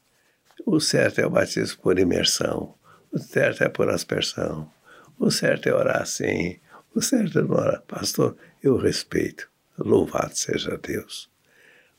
[0.66, 2.74] o certo é o batismo por imersão,
[3.12, 4.72] o certo é por aspersão,
[5.20, 6.58] o certo é orar assim,
[6.94, 7.82] o certo é não orar.
[7.82, 11.30] Pastor, eu respeito, louvado seja Deus.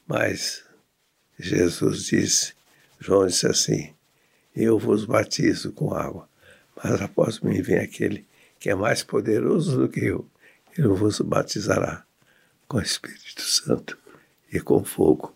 [0.06, 0.64] Mas
[1.38, 2.54] Jesus disse,
[2.98, 3.94] João disse assim,
[4.54, 6.26] eu vos batizo com água,
[6.82, 8.26] mas após mim vem aquele
[8.58, 10.26] que é mais poderoso do que eu,
[10.76, 12.05] ele vos batizará
[12.68, 13.98] com o Espírito Santo
[14.52, 15.34] e com fogo.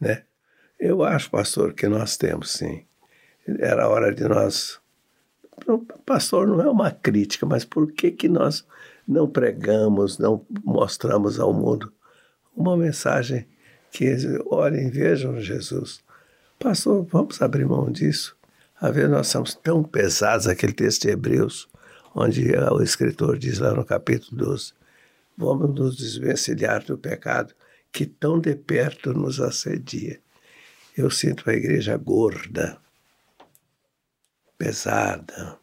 [0.00, 0.24] Né?
[0.78, 2.84] Eu acho, pastor, que nós temos sim.
[3.58, 4.80] Era hora de nós.
[6.06, 8.66] Pastor, não é uma crítica, mas por que, que nós
[9.06, 11.92] não pregamos, não mostramos ao mundo
[12.54, 13.46] uma mensagem
[13.90, 14.14] que,
[14.46, 16.00] olhem, vejam Jesus.
[16.58, 18.36] Pastor, vamos abrir mão disso.
[18.80, 21.68] A ver, nós somos tão pesados, aquele texto de Hebreus,
[22.18, 24.72] onde o escritor diz lá no capítulo 12:
[25.36, 27.54] vamos nos desvencilhar do pecado
[27.92, 30.20] que tão de perto nos assedia.
[30.96, 32.76] Eu sinto a igreja gorda,
[34.58, 35.58] pesada.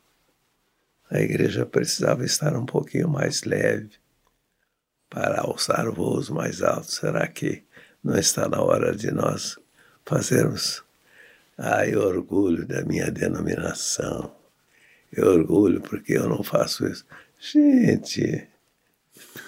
[1.12, 3.92] A igreja precisava estar um pouquinho mais leve
[5.10, 6.96] para alçar voos mais altos.
[6.96, 7.64] Será que
[8.02, 9.60] não está na hora de nós
[10.06, 10.84] fazermos?
[11.58, 14.45] Ai, orgulho da minha denominação.
[15.22, 17.06] Orgulho porque eu não faço isso.
[17.40, 18.48] Gente.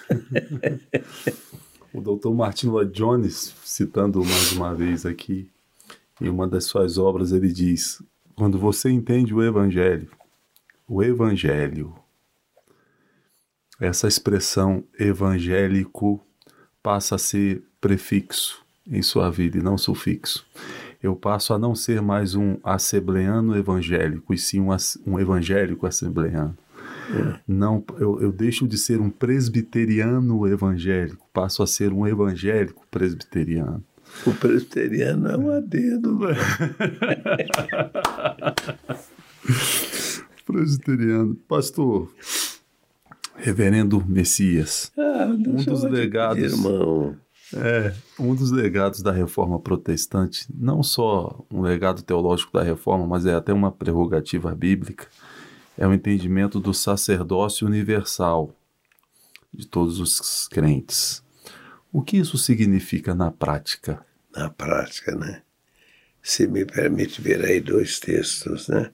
[1.90, 5.50] O doutor Martin Lloyd Jones, citando mais uma vez aqui,
[6.20, 8.02] em uma das suas obras, ele diz:
[8.36, 10.10] quando você entende o Evangelho,
[10.86, 11.94] o Evangelho,
[13.80, 16.20] essa expressão evangélico
[16.82, 20.46] passa a ser prefixo em sua vida e não sufixo.
[21.02, 24.68] Eu passo a não ser mais um assembleano evangélico, e sim um,
[25.06, 26.56] um evangélico assembleano.
[27.46, 33.82] Não, eu, eu deixo de ser um presbiteriano evangélico, passo a ser um evangélico presbiteriano.
[34.26, 36.18] O presbiteriano é um adendo.
[40.44, 41.34] presbiteriano.
[41.46, 42.10] Pastor,
[43.36, 46.42] Reverendo Messias, Ah, Um dos legados.
[46.42, 47.16] Irmão.
[47.54, 53.26] É um dos legados da reforma protestante, não só um legado teológico da reforma, mas
[53.26, 55.06] é até uma prerrogativa bíblica,
[55.76, 58.54] é o entendimento do sacerdócio universal
[59.52, 61.22] de todos os crentes.
[61.92, 64.06] O que isso significa na prática?
[64.38, 65.42] na prática, né?
[66.22, 68.90] Se me permite ver aí dois textos, né?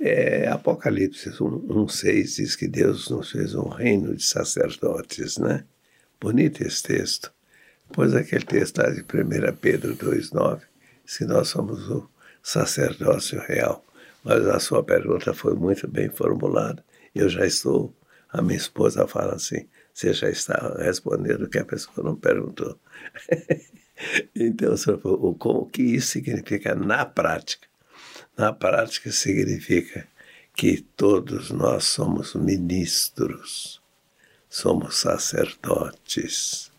[0.00, 5.64] É, Apocalipse 1,6 diz que Deus nos fez um reino de sacerdotes, né?
[6.20, 7.32] Bonito esse texto.
[7.92, 10.60] Pois aquele texto lá de 1 Pedro 2,9
[11.04, 12.08] diz que nós somos o
[12.42, 13.84] sacerdócio real.
[14.22, 16.84] Mas a sua pergunta foi muito bem formulada.
[17.14, 17.94] Eu já estou,
[18.30, 22.78] a minha esposa fala assim, você já está respondendo o que a pessoa não perguntou.
[24.34, 24.74] Então,
[25.04, 27.68] o, o que isso significa na prática?
[28.34, 30.08] Na prática significa
[30.56, 33.82] que todos nós somos ministros,
[34.48, 36.69] somos sacerdotes,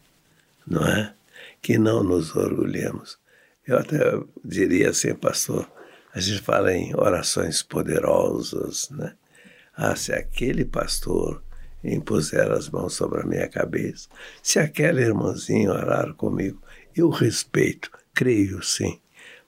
[0.72, 1.14] não é?
[1.62, 3.20] Que não nos orgulhemos.
[3.68, 4.00] Eu até
[4.44, 5.70] diria assim, pastor,
[6.14, 9.16] a gente fala em orações poderosas, né?
[9.76, 11.44] Ah, se aquele pastor
[11.84, 14.08] impuser as mãos sobre a minha cabeça,
[14.42, 16.62] se aquele irmãozinho orar comigo,
[16.96, 19.00] eu respeito, creio sim.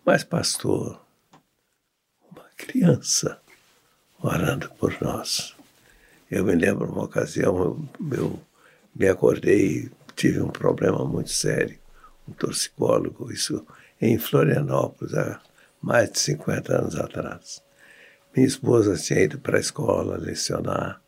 [0.06, 1.02] Mas, pastor,
[2.32, 3.40] uma criança
[4.22, 5.56] orando por nós.
[6.30, 8.42] Eu me lembro uma ocasião, eu, eu
[8.96, 11.78] me acordei, tive um problema muito sério,
[12.28, 13.66] um toxicólogo, isso
[14.00, 15.40] em Florianópolis, há
[15.82, 17.62] mais de 50 anos atrás.
[18.36, 21.02] Minha esposa tinha ido para a escola lecionar,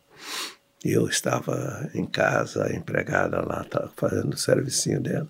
[0.84, 5.28] e eu estava em casa, empregada lá, estava fazendo o servicinho dela.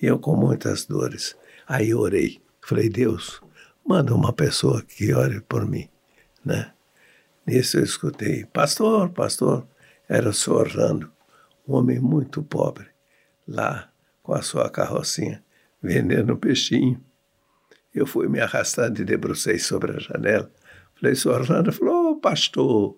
[0.00, 1.34] E eu com muitas dores.
[1.66, 2.42] Aí orei.
[2.60, 3.40] Falei, Deus,
[3.86, 5.88] manda uma pessoa que ore por mim,
[6.44, 6.72] né?
[7.46, 9.66] Nisso eu escutei, pastor, pastor,
[10.06, 11.10] era o senhor Orlando,
[11.66, 12.86] um homem muito pobre,
[13.48, 13.90] lá
[14.22, 15.42] com a sua carrocinha,
[15.82, 17.02] vendendo peixinho.
[17.94, 20.52] Eu fui me arrastando e debrucei sobre a janela.
[20.94, 22.96] Falei, senhor Orlando, falou, oh, pastor,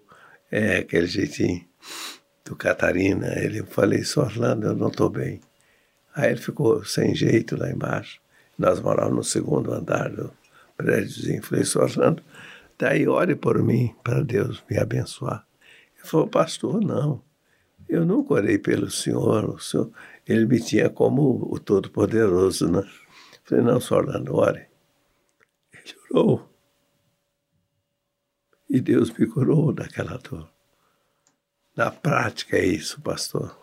[0.51, 1.65] é aquele jeitinho
[2.45, 3.39] do Catarina.
[3.39, 5.41] Ele falei, senhor Orlando, eu não estou bem.
[6.15, 8.21] Aí ele ficou sem jeito lá embaixo.
[8.59, 10.33] Nós morávamos no segundo andar do
[10.77, 11.43] prédiozinho.
[11.43, 12.23] Falei, senhor Orlando,
[12.77, 15.47] daí ore por mim, para Deus me abençoar.
[15.97, 17.23] Ele falou, pastor, não.
[17.91, 19.45] Eu nunca orei pelo senhor.
[19.51, 19.91] O senhor
[20.25, 22.89] ele me tinha como o Todo-Poderoso, né?
[23.43, 24.69] Falei, não, senhor Orlando, ore.
[25.73, 26.49] Ele orou.
[28.69, 30.49] E Deus me curou daquela dor.
[31.77, 33.59] Na prática é isso, pastor.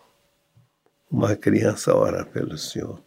[1.10, 3.02] Uma criança ora pelo Senhor.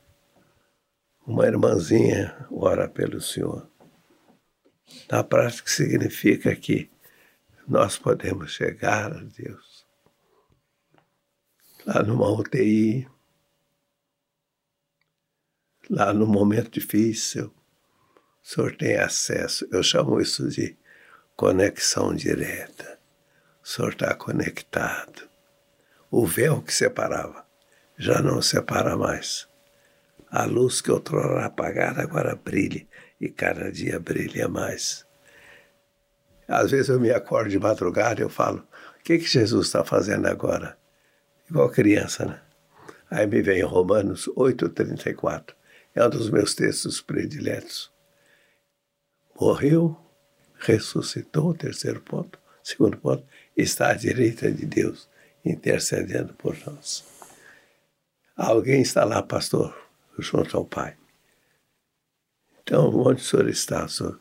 [1.26, 3.68] Uma irmãzinha ora pelo Senhor.
[5.10, 6.90] Na prática significa que
[7.68, 9.69] nós podemos chegar a Deus.
[11.87, 13.09] Lá numa UTI,
[15.89, 17.53] lá no momento difícil,
[18.43, 19.66] o senhor tem acesso.
[19.72, 20.76] Eu chamo isso de
[21.37, 22.99] conexão direta.
[23.62, 25.28] O senhor está conectado.
[26.11, 27.47] O véu que separava
[27.97, 29.49] já não separa mais.
[30.31, 32.87] A luz que outrora apagada agora brilha
[33.20, 35.07] e cada dia brilha mais.
[36.49, 38.66] Às vezes eu me acordo de madrugada e eu falo:
[38.99, 40.80] o que, que Jesus está fazendo agora?
[41.51, 42.40] Igual criança, né?
[43.11, 45.53] Aí me vem Romanos 8,34.
[45.96, 47.90] É um dos meus textos prediletos.
[49.38, 49.96] Morreu,
[50.59, 52.38] ressuscitou, terceiro ponto.
[52.62, 53.26] Segundo ponto,
[53.57, 55.09] está à direita de Deus,
[55.44, 57.05] intercedendo por nós.
[58.36, 59.76] Alguém está lá, pastor,
[60.18, 60.96] junto ao Pai.
[62.62, 64.20] Então, onde o senhor está, o senhor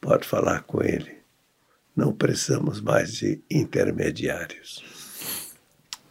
[0.00, 1.18] pode falar com ele.
[1.96, 5.03] Não precisamos mais de intermediários.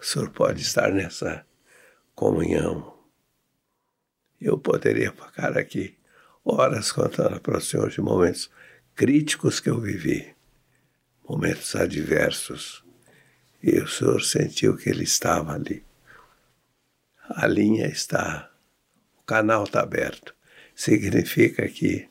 [0.04, 1.46] O senhor pode estar nessa
[2.14, 2.94] comunhão.
[4.40, 5.98] Eu poderia ficar aqui
[6.44, 8.52] horas contando para o senhor de momentos
[8.94, 10.36] críticos que eu vivi,
[11.26, 12.84] momentos adversos,
[13.64, 15.86] e o senhor sentiu que ele estava ali.
[17.30, 18.52] A linha está,
[19.20, 20.36] o canal está aberto.
[20.76, 22.10] Significa que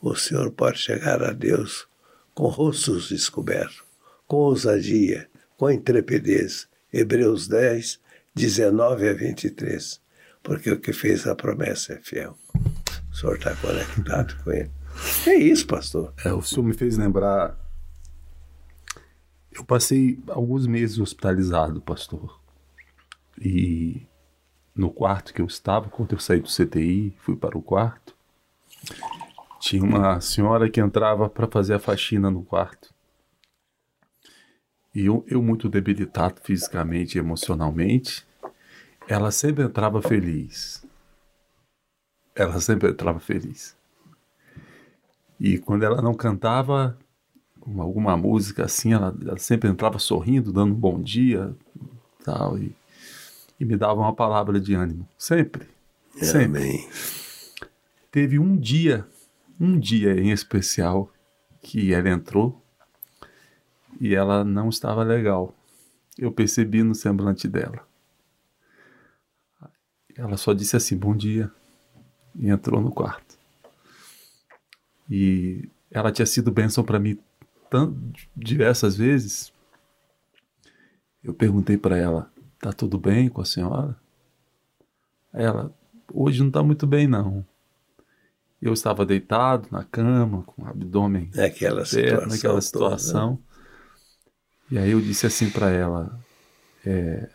[0.00, 1.88] o senhor pode chegar a Deus
[2.36, 3.82] com rostos descobertos,
[4.28, 6.69] com ousadia, com intrepidez.
[6.92, 8.00] Hebreus 10,
[8.34, 10.00] 19 a 23.
[10.42, 12.36] Porque o que fez a promessa é fiel.
[13.10, 14.70] O senhor está conectado com ele.
[15.26, 16.12] É isso, pastor.
[16.24, 17.58] É, o senhor me fez lembrar.
[19.52, 22.40] Eu passei alguns meses hospitalizado, pastor.
[23.40, 24.06] E
[24.74, 28.14] no quarto que eu estava, quando eu saí do CTI, fui para o quarto.
[29.60, 32.94] Tinha uma senhora que entrava para fazer a faxina no quarto.
[34.94, 38.26] E eu, eu muito debilitado fisicamente e emocionalmente,
[39.06, 40.84] ela sempre entrava feliz.
[42.34, 43.76] Ela sempre entrava feliz.
[45.38, 46.98] E quando ela não cantava
[47.78, 51.54] alguma música assim, ela, ela sempre entrava sorrindo, dando um bom dia,
[52.24, 52.74] tal, e,
[53.58, 55.08] e me dava uma palavra de ânimo.
[55.16, 55.66] Sempre.
[56.16, 56.60] Sempre.
[56.60, 56.88] Amém.
[58.10, 59.06] Teve um dia,
[59.58, 61.10] um dia em especial,
[61.62, 62.60] que ela entrou
[63.98, 65.54] e ela não estava legal.
[66.18, 67.86] Eu percebi no semblante dela.
[70.16, 71.50] Ela só disse assim: Bom dia.
[72.34, 73.38] E entrou no quarto.
[75.08, 77.18] E ela tinha sido bênção para mim
[77.68, 77.96] tão,
[78.36, 79.52] diversas vezes.
[81.24, 83.96] Eu perguntei para ela: Tá tudo bem com a senhora?
[85.32, 85.74] Ela:
[86.12, 87.44] Hoje não tá muito bem, não.
[88.60, 92.28] Eu estava deitado na cama, com o abdômen Naquela situação.
[92.28, 93.38] naquela toda, né?
[94.70, 96.18] E aí eu disse assim para ela:
[96.86, 97.28] é,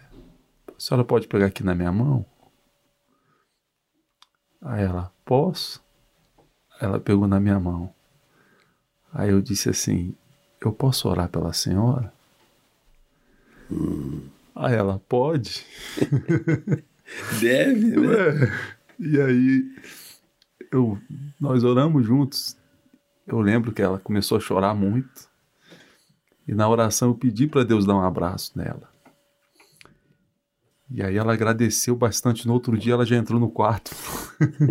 [0.67, 2.25] A senhora pode pegar aqui na minha mão?
[4.61, 5.83] Aí ela: Posso?
[6.79, 7.93] Ela pegou na minha mão.
[9.13, 10.15] Aí eu disse assim:
[10.61, 12.13] Eu posso orar pela senhora?
[14.55, 15.65] Aí ela: Pode.
[17.39, 18.13] Deve, né?
[18.13, 18.75] É.
[18.97, 19.75] E aí
[20.71, 20.97] eu,
[21.39, 22.57] nós oramos juntos.
[23.27, 25.34] Eu lembro que ela começou a chorar muito.
[26.47, 28.89] E na oração eu pedi para Deus dar um abraço nela.
[30.89, 32.47] E aí ela agradeceu bastante.
[32.47, 33.91] No outro dia ela já entrou no quarto.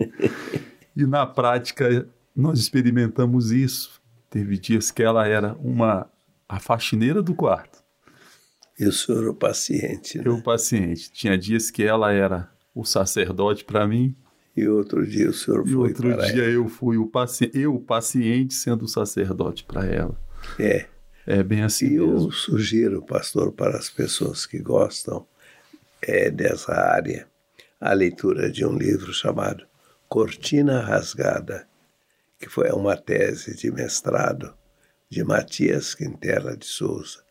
[0.97, 4.01] e na prática nós experimentamos isso.
[4.31, 6.09] Teve dias que ela era uma
[6.49, 7.83] a faxineira do quarto.
[8.79, 10.25] E o senhor o paciente, né?
[10.27, 11.11] Eu o paciente.
[11.13, 14.17] Tinha dias que ela era o sacerdote para mim
[14.57, 17.81] E outro dia o senhor E foi outro dia eu fui o paciente, eu, o
[17.81, 20.21] paciente, sendo o sacerdote para ela.
[20.59, 20.87] É.
[21.27, 22.33] É bem assim E eu mesmo.
[22.33, 25.27] sugiro, pastor, para as pessoas que gostam
[26.03, 27.27] é, dessa área,
[27.81, 29.67] a leitura de um livro chamado
[30.09, 31.67] Cortina Rasgada,
[32.39, 34.55] que foi uma tese de mestrado
[35.09, 37.25] de Matias Quintela de Souza.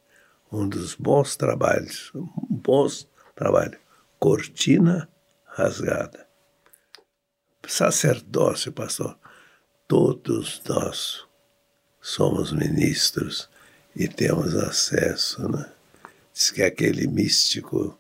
[0.52, 2.12] Um dos bons trabalhos,
[2.50, 3.80] bons trabalhos,
[4.20, 5.10] Cortina
[5.46, 6.28] Rasgada.
[7.68, 9.18] Sacerdócio, pastor,
[9.88, 11.26] todos nós
[12.02, 13.50] somos ministros
[13.96, 15.70] e temos acesso, né?
[16.34, 17.98] Diz que aquele místico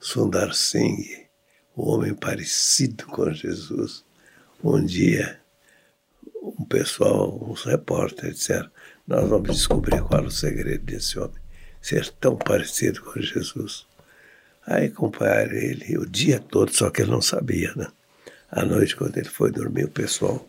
[0.00, 1.26] Sundar Singh,
[1.74, 4.04] o homem parecido com Jesus,
[4.62, 5.40] um dia
[6.58, 8.70] um pessoal, uns repórteres disseram,
[9.06, 11.40] nós vamos descobrir qual é o segredo desse homem,
[11.80, 13.86] ser tão parecido com Jesus.
[14.64, 17.88] Aí acompanharam ele o dia todo, só que ele não sabia, né?
[18.50, 20.46] À noite, quando ele foi dormir, o pessoal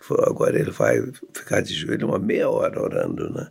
[0.00, 1.00] falou, agora ele vai
[1.32, 3.50] ficar de joelho uma meia hora orando, né?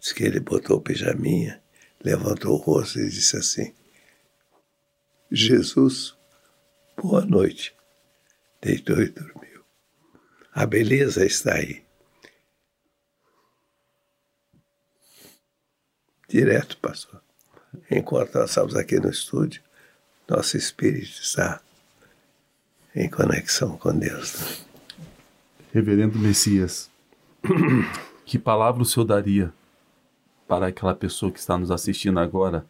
[0.00, 1.62] Diz que ele botou o pijaminha,
[2.02, 3.74] levantou o rosto e disse assim:
[5.30, 6.16] Jesus,
[6.96, 7.76] boa noite.
[8.62, 9.62] Deitou e dormiu.
[10.52, 11.84] A beleza está aí.
[16.28, 17.22] Direto, pastor.
[17.90, 19.62] Enquanto nós estamos aqui no estúdio,
[20.28, 21.60] nosso espírito está
[22.94, 24.38] em conexão com Deus.
[24.38, 24.56] né?
[25.72, 26.90] Reverendo Messias,
[28.26, 29.52] que palavra o senhor daria
[30.50, 32.66] para aquela pessoa que está nos assistindo agora,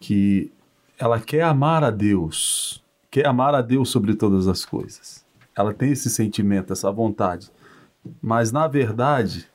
[0.00, 0.50] que
[0.98, 5.24] ela quer amar a Deus, quer amar a Deus sobre todas as coisas.
[5.56, 7.52] Ela tem esse sentimento, essa vontade,
[8.20, 9.46] mas na verdade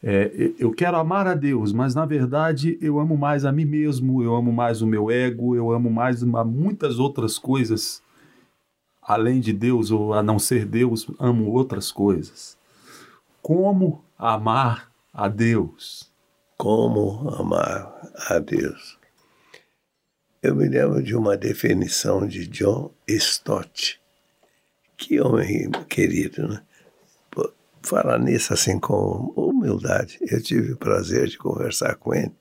[0.00, 4.22] é, eu quero amar a Deus, mas na verdade eu amo mais a mim mesmo,
[4.22, 8.00] eu amo mais o meu ego, eu amo mais uma, muitas outras coisas
[9.02, 12.56] além de Deus ou a não ser Deus, amo outras coisas.
[13.42, 16.12] Como amar a Deus?
[16.56, 17.94] Como amar
[18.28, 18.98] a Deus?
[20.42, 24.00] Eu me lembro de uma definição de John Stott.
[24.96, 26.62] Que homem querido, né?
[27.82, 30.18] Falar nisso assim com humildade.
[30.22, 32.32] Eu tive o prazer de conversar com ele.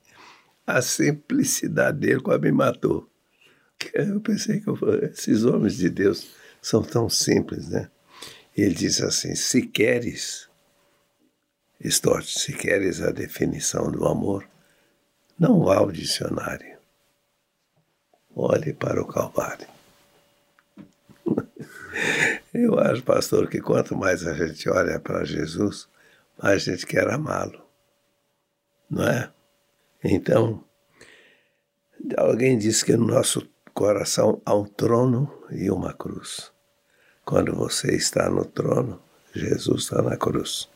[0.66, 3.08] A simplicidade dele quase me matou.
[3.94, 6.30] Eu pensei que eu, esses homens de Deus
[6.62, 7.90] são tão simples, né?
[8.56, 10.48] Ele diz assim: se queres,
[11.80, 14.48] Stott, se queres a definição do amor,
[15.38, 16.78] não vá ao dicionário.
[18.36, 19.68] Olhe para o Calvário.
[22.54, 25.88] Eu acho, pastor, que quanto mais a gente olha para Jesus,
[26.42, 27.64] mais a gente quer amá-lo.
[28.90, 29.32] Não é?
[30.04, 30.64] Então,
[32.18, 36.52] alguém disse que no nosso coração há um trono e uma cruz.
[37.26, 39.02] Quando você está no trono,
[39.34, 40.70] Jesus está na cruz.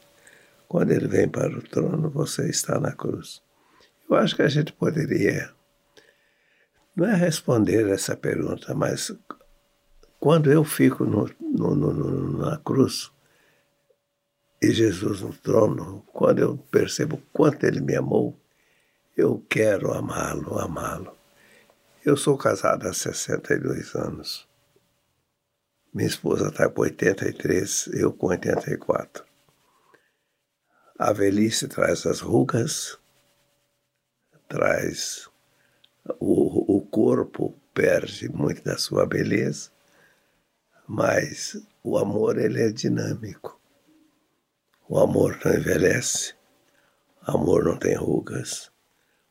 [0.68, 3.42] Quando ele vem para o trono, você está na cruz.
[4.10, 5.50] Eu acho que a gente poderia,
[6.96, 9.12] não é responder essa pergunta, mas
[10.20, 13.12] quando eu fico no, no, no, na cruz
[14.62, 18.40] e Jesus no trono, quando eu percebo quanto Ele me amou,
[19.16, 21.16] eu quero amá-lo, amá-lo.
[22.06, 24.48] Eu sou casado há 62 anos.
[25.94, 29.26] Minha esposa está com 83, eu com 84.
[31.00, 32.98] A velhice traz as rugas,
[34.48, 35.30] traz
[36.20, 39.70] o, o corpo perde muito da sua beleza,
[40.88, 43.62] mas o amor ele é dinâmico.
[44.90, 46.34] O amor não envelhece,
[47.28, 48.72] o amor não tem rugas,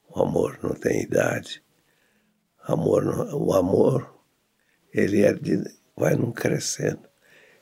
[0.08, 1.64] o amor não tem idade,
[2.62, 4.14] amor não, o amor
[4.94, 5.34] ele é
[5.96, 7.08] vai não crescendo.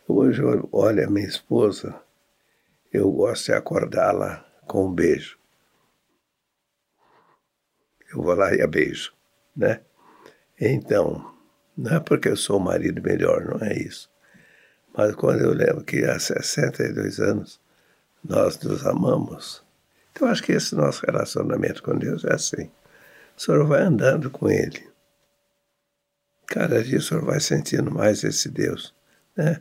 [0.06, 0.42] Hoje
[0.72, 2.03] olha minha esposa,
[2.94, 5.38] eu gosto de acordá-la com um beijo
[8.14, 9.12] eu vou lá e a beijo,
[9.56, 9.80] né?
[10.60, 11.34] Então,
[11.76, 14.08] não é porque eu sou o marido melhor, não é isso.
[14.96, 17.60] Mas quando eu lembro que há 62 anos
[18.22, 19.64] nós nos amamos,
[20.12, 22.70] então acho que esse nosso relacionamento com Deus é assim.
[23.36, 24.88] O senhor vai andando com Ele.
[26.46, 28.94] Cada dia o senhor vai sentindo mais esse Deus,
[29.36, 29.60] né?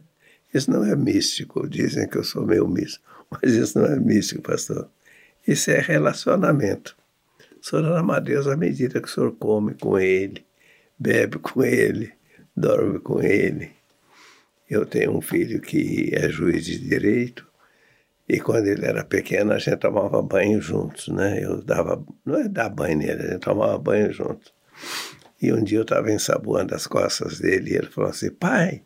[0.53, 1.67] Isso não é místico.
[1.67, 3.03] Dizem que eu sou meio místico,
[3.41, 4.89] mas isso não é místico, pastor.
[5.47, 6.95] Isso é relacionamento.
[7.61, 10.45] O senhor ama a Deus à medida que o senhor come com ele,
[10.97, 12.13] bebe com ele,
[12.55, 13.71] dorme com ele.
[14.69, 17.47] Eu tenho um filho que é juiz de direito
[18.27, 21.43] e quando ele era pequeno a gente tomava banho juntos, né?
[21.43, 24.53] Eu dava, não é dar banho nele, a gente tomava banho juntos.
[25.41, 28.81] E um dia eu estava ensaboando as costas dele e ele falou assim, pai,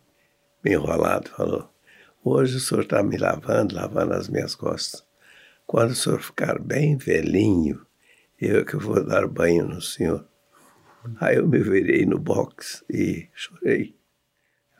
[0.64, 1.70] me enrolado, falou,
[2.30, 5.06] hoje o senhor está me lavando, lavando as minhas costas.
[5.66, 7.86] Quando o senhor ficar bem velhinho,
[8.40, 10.26] eu que vou dar banho no senhor.
[11.20, 13.96] Aí eu me virei no box e chorei.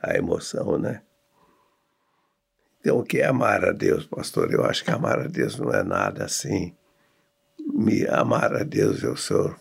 [0.00, 1.02] A emoção, né?
[2.80, 4.52] Então, o que é amar a Deus, pastor?
[4.52, 6.74] Eu acho que amar a Deus não é nada assim.
[7.58, 9.54] Me amar a Deus, eu sou.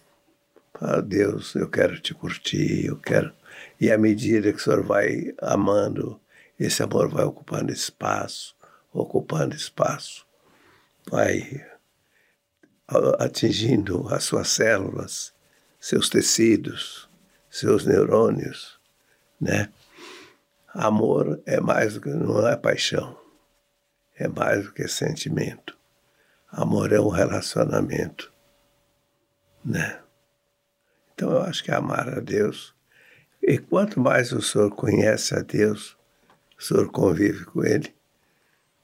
[0.79, 3.33] Ah, Deus, eu quero te curtir, eu quero.
[3.81, 6.21] E à medida que o senhor vai amando,
[6.59, 8.55] esse amor vai ocupando espaço,
[8.91, 10.25] ocupando espaço,
[11.09, 11.65] vai
[13.19, 15.33] atingindo as suas células,
[15.79, 17.09] seus tecidos,
[17.49, 18.79] seus neurônios,
[19.39, 19.71] né?
[20.73, 23.19] Amor é mais do que não é paixão,
[24.15, 25.77] é mais do que sentimento.
[26.51, 28.31] Amor é um relacionamento,
[29.63, 29.99] né?
[31.13, 32.73] Então eu acho que amar a Deus
[33.41, 35.96] e quanto mais o senhor conhece a Deus,
[36.57, 37.93] o senhor convive com Ele,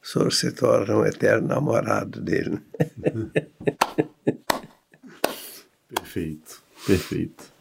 [0.01, 2.59] o senhor se torna um eterno namorado dele.
[5.89, 7.51] perfeito, perfeito.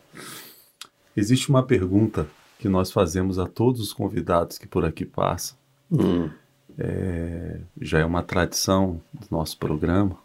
[1.16, 2.26] Existe uma pergunta
[2.58, 5.56] que nós fazemos a todos os convidados que por aqui passam.
[5.90, 6.30] Hum.
[6.78, 10.18] É, já é uma tradição do nosso programa,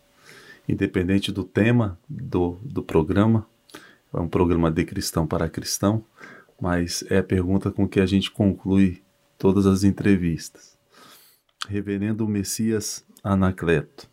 [0.68, 3.46] independente do tema do, do programa.
[4.14, 6.04] É um programa de cristão para cristão,
[6.60, 9.02] mas é a pergunta com que a gente conclui
[9.38, 10.78] todas as entrevistas.
[11.68, 14.10] Reverendo Messias Anacleto,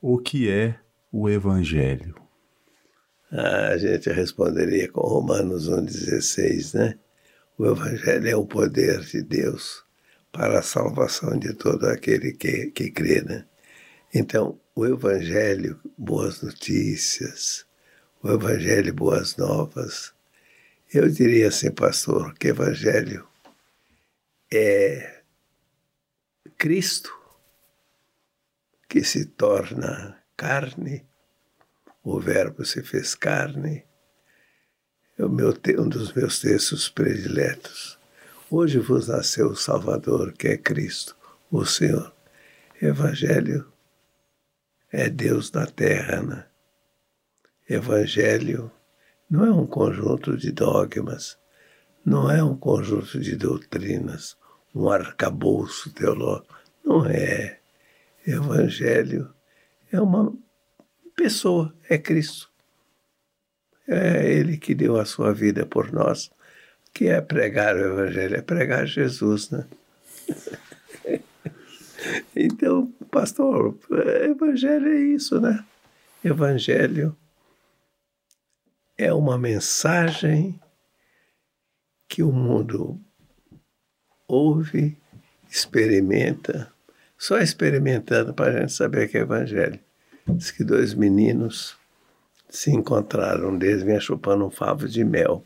[0.00, 0.78] o que é
[1.12, 2.14] o Evangelho?
[3.30, 6.98] Ah, a gente responderia com Romanos 1,16, né?
[7.58, 9.84] O Evangelho é o poder de Deus
[10.32, 13.44] para a salvação de todo aquele que, que crê, né?
[14.12, 17.66] Então, o Evangelho, boas notícias,
[18.22, 20.12] o Evangelho, boas novas.
[20.92, 23.26] Eu diria assim, pastor, que Evangelho
[24.56, 25.22] é
[26.56, 27.12] Cristo,
[28.88, 31.06] que se torna carne,
[32.02, 33.84] o Verbo se fez carne,
[35.16, 37.98] é um dos meus textos prediletos.
[38.50, 41.16] Hoje vos nasceu o Salvador, que é Cristo,
[41.50, 42.12] o Senhor.
[42.80, 43.72] Evangelho
[44.92, 46.46] é Deus na terra, né?
[47.68, 48.70] Evangelho
[49.30, 51.38] não é um conjunto de dogmas,
[52.04, 54.36] não é um conjunto de doutrinas,
[54.74, 56.54] um arcabouço teológico.
[56.84, 57.58] Não é.
[58.26, 59.32] Evangelho
[59.92, 60.32] é uma
[61.14, 62.50] pessoa, é Cristo.
[63.86, 66.30] É Ele que deu a sua vida por nós,
[66.92, 69.66] que é pregar o Evangelho, é pregar Jesus, né?
[72.34, 73.76] então, pastor,
[74.22, 75.64] Evangelho é isso, né?
[76.24, 77.14] Evangelho
[78.96, 80.58] é uma mensagem
[82.08, 82.98] que o mundo
[84.34, 84.96] ouve,
[85.48, 86.72] experimenta,
[87.16, 89.78] só experimentando para a gente saber que é evangelho.
[90.26, 91.76] Diz que dois meninos
[92.48, 93.50] se encontraram.
[93.50, 95.44] Um deles vinha chupando um favo de mel.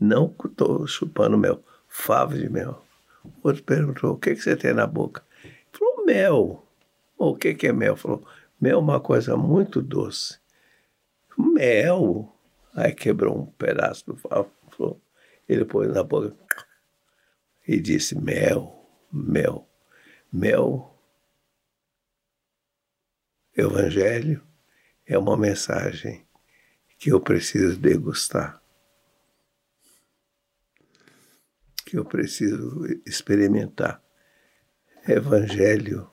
[0.00, 2.82] Não estou chupando mel, favo de mel.
[3.24, 5.22] O outro perguntou: o que, que você tem na boca?
[5.44, 6.66] Ele falou: mel.
[7.18, 7.96] O que, que é mel?
[7.96, 8.26] Falou:
[8.60, 10.38] mel é uma coisa muito doce.
[11.36, 12.32] Mel.
[12.74, 14.50] Aí quebrou um pedaço do favo.
[14.70, 15.00] Falou,
[15.48, 16.45] ele pôs na boca
[17.66, 19.68] e disse: mel, mel,
[20.32, 20.92] mel.
[23.56, 24.46] Evangelho
[25.06, 26.26] é uma mensagem
[26.98, 28.62] que eu preciso degustar,
[31.86, 34.02] que eu preciso experimentar.
[35.08, 36.10] Evangelho,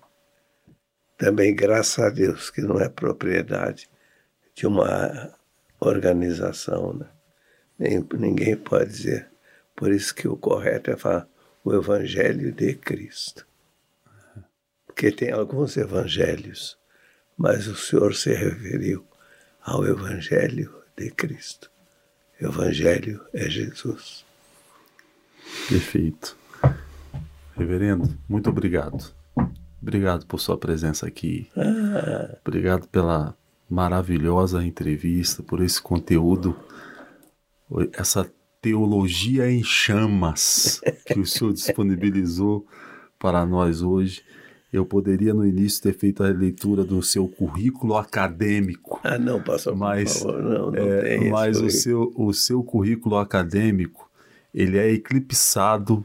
[1.17, 3.89] também graças a Deus, que não é propriedade
[4.55, 5.35] de uma
[5.79, 7.09] organização, né?
[8.13, 9.31] Ninguém pode dizer.
[9.75, 11.27] Por isso que o correto é falar
[11.63, 13.45] o Evangelho de Cristo.
[14.85, 16.77] Porque tem alguns evangelhos,
[17.37, 19.05] mas o Senhor se referiu
[19.61, 21.71] ao Evangelho de Cristo.
[22.39, 24.25] Evangelho é Jesus.
[25.69, 26.37] Perfeito.
[27.55, 29.13] Reverendo, muito obrigado.
[29.81, 31.49] Obrigado por sua presença aqui.
[31.55, 32.37] Ah.
[32.45, 33.35] Obrigado pela
[33.69, 36.57] maravilhosa entrevista, por esse conteúdo,
[37.93, 38.29] essa
[38.63, 42.65] teologia em chamas que o senhor disponibilizou
[43.19, 44.23] para nós hoje.
[44.71, 49.01] Eu poderia no início ter feito a leitura do seu currículo acadêmico.
[49.03, 52.63] Ah, não, pastor, mas, por favor, não, não é, tem Mas o seu, o seu
[52.63, 54.09] currículo acadêmico,
[54.53, 56.03] ele é eclipsado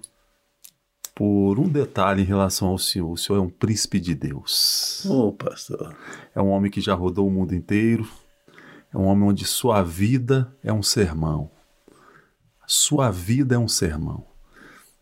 [1.15, 3.13] por um detalhe em relação ao senhor.
[3.13, 5.07] O senhor é um príncipe de Deus.
[5.09, 5.97] Oh, pastor.
[6.35, 8.07] É um homem que já rodou o mundo inteiro.
[8.93, 11.51] É um homem onde sua vida é um sermão.
[12.69, 14.29] Sua vida é um sermão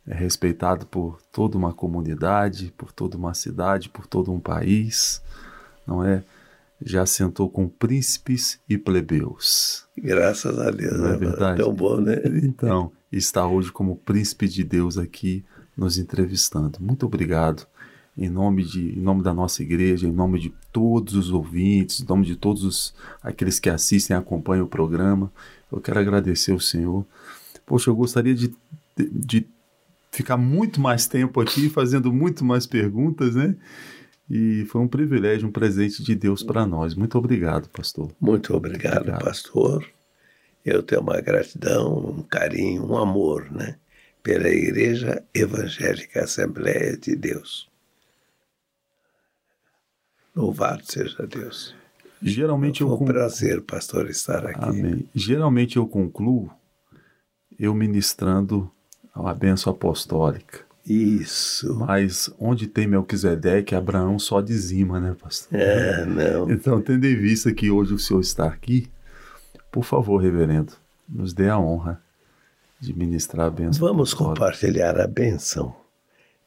[0.06, 5.20] é respeitado por toda uma comunidade, por toda uma cidade, por todo um país,
[5.86, 6.22] não é?
[6.80, 9.84] Já sentou com príncipes e plebeus.
[9.96, 11.60] Graças a Deus, não é verdade?
[11.60, 12.20] Tão bom, né?
[12.42, 15.44] Então, está hoje como príncipe de Deus aqui
[15.76, 16.78] nos entrevistando.
[16.80, 17.66] Muito obrigado.
[18.16, 22.06] Em nome, de, em nome da nossa igreja, em nome de todos os ouvintes, em
[22.06, 25.30] nome de todos os, aqueles que assistem e acompanham o programa,
[25.70, 27.04] eu quero agradecer ao Senhor.
[27.66, 28.54] Poxa, eu gostaria de,
[28.96, 29.44] de,
[30.12, 33.56] ficar muito mais tempo aqui, fazendo muito mais perguntas, né?
[34.30, 36.94] E foi um privilégio, um presente de Deus para nós.
[36.94, 38.10] Muito obrigado, pastor.
[38.20, 39.84] Muito obrigado, obrigado, pastor.
[40.64, 43.76] Eu tenho uma gratidão, um carinho, um amor, né?
[44.22, 47.68] Pela Igreja Evangélica Assembleia de Deus.
[50.34, 51.74] Louvado seja Deus.
[52.20, 53.14] Geralmente Foi eu um concluo...
[53.14, 54.64] prazer, pastor, estar aqui.
[54.64, 55.08] Amém.
[55.14, 56.50] Geralmente eu concluo
[57.58, 58.70] eu ministrando
[59.14, 60.66] a benção apostólica.
[60.86, 61.74] Isso.
[61.74, 65.58] Mas onde tem Melquisedeque, Abraão só dizima, né, pastor?
[65.58, 66.48] É, não.
[66.52, 68.88] Então, tendo em vista que hoje o senhor está aqui,
[69.72, 70.74] por favor, reverendo,
[71.08, 72.00] nos dê a honra
[72.78, 73.86] de ministrar a benção.
[73.86, 74.40] Vamos apostólica.
[74.40, 75.74] compartilhar a benção.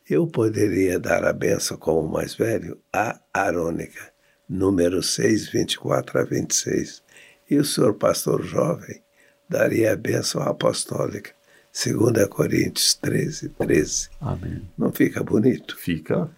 [0.09, 4.11] Eu poderia dar a benção como mais velho, a Arônica,
[4.47, 7.03] número 6, 24 a 26.
[7.49, 9.01] E o senhor pastor jovem
[9.49, 11.31] daria a benção apostólica
[11.73, 14.09] 2 Coríntios 13, 13.
[14.19, 14.69] Amém.
[14.77, 15.77] Não fica bonito?
[15.77, 16.29] Fica.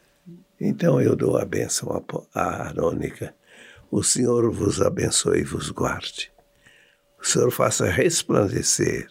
[0.59, 1.89] Então eu dou a bênção
[2.33, 3.33] a Arônica.
[3.89, 6.31] O Senhor vos abençoe e vos guarde.
[7.19, 9.07] O Senhor faça resplandecer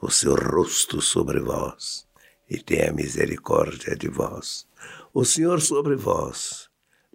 [0.00, 2.06] o seu rosto sobre vós
[2.48, 4.66] e tenha misericórdia de vós.
[5.12, 6.68] O Senhor sobre vós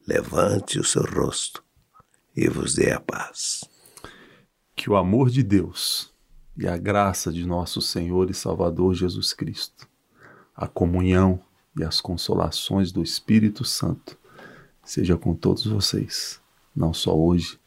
[0.07, 1.63] levante o seu rosto
[2.36, 3.63] e vos dê a paz.
[4.75, 6.11] Que o amor de Deus
[6.58, 9.88] e a graça de nosso Senhor e Salvador Jesus Cristo,
[10.56, 11.39] a comunhão
[11.78, 14.18] e as consolações do Espírito Santo
[14.84, 16.39] seja com todos vocês,
[16.76, 17.60] não só hoje,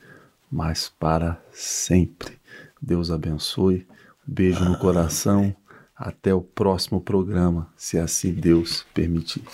[0.51, 2.39] mas para sempre.
[2.81, 3.87] Deus abençoe.
[4.27, 5.55] Beijo no coração.
[5.97, 9.45] Até o próximo programa, se assim Deus permitir.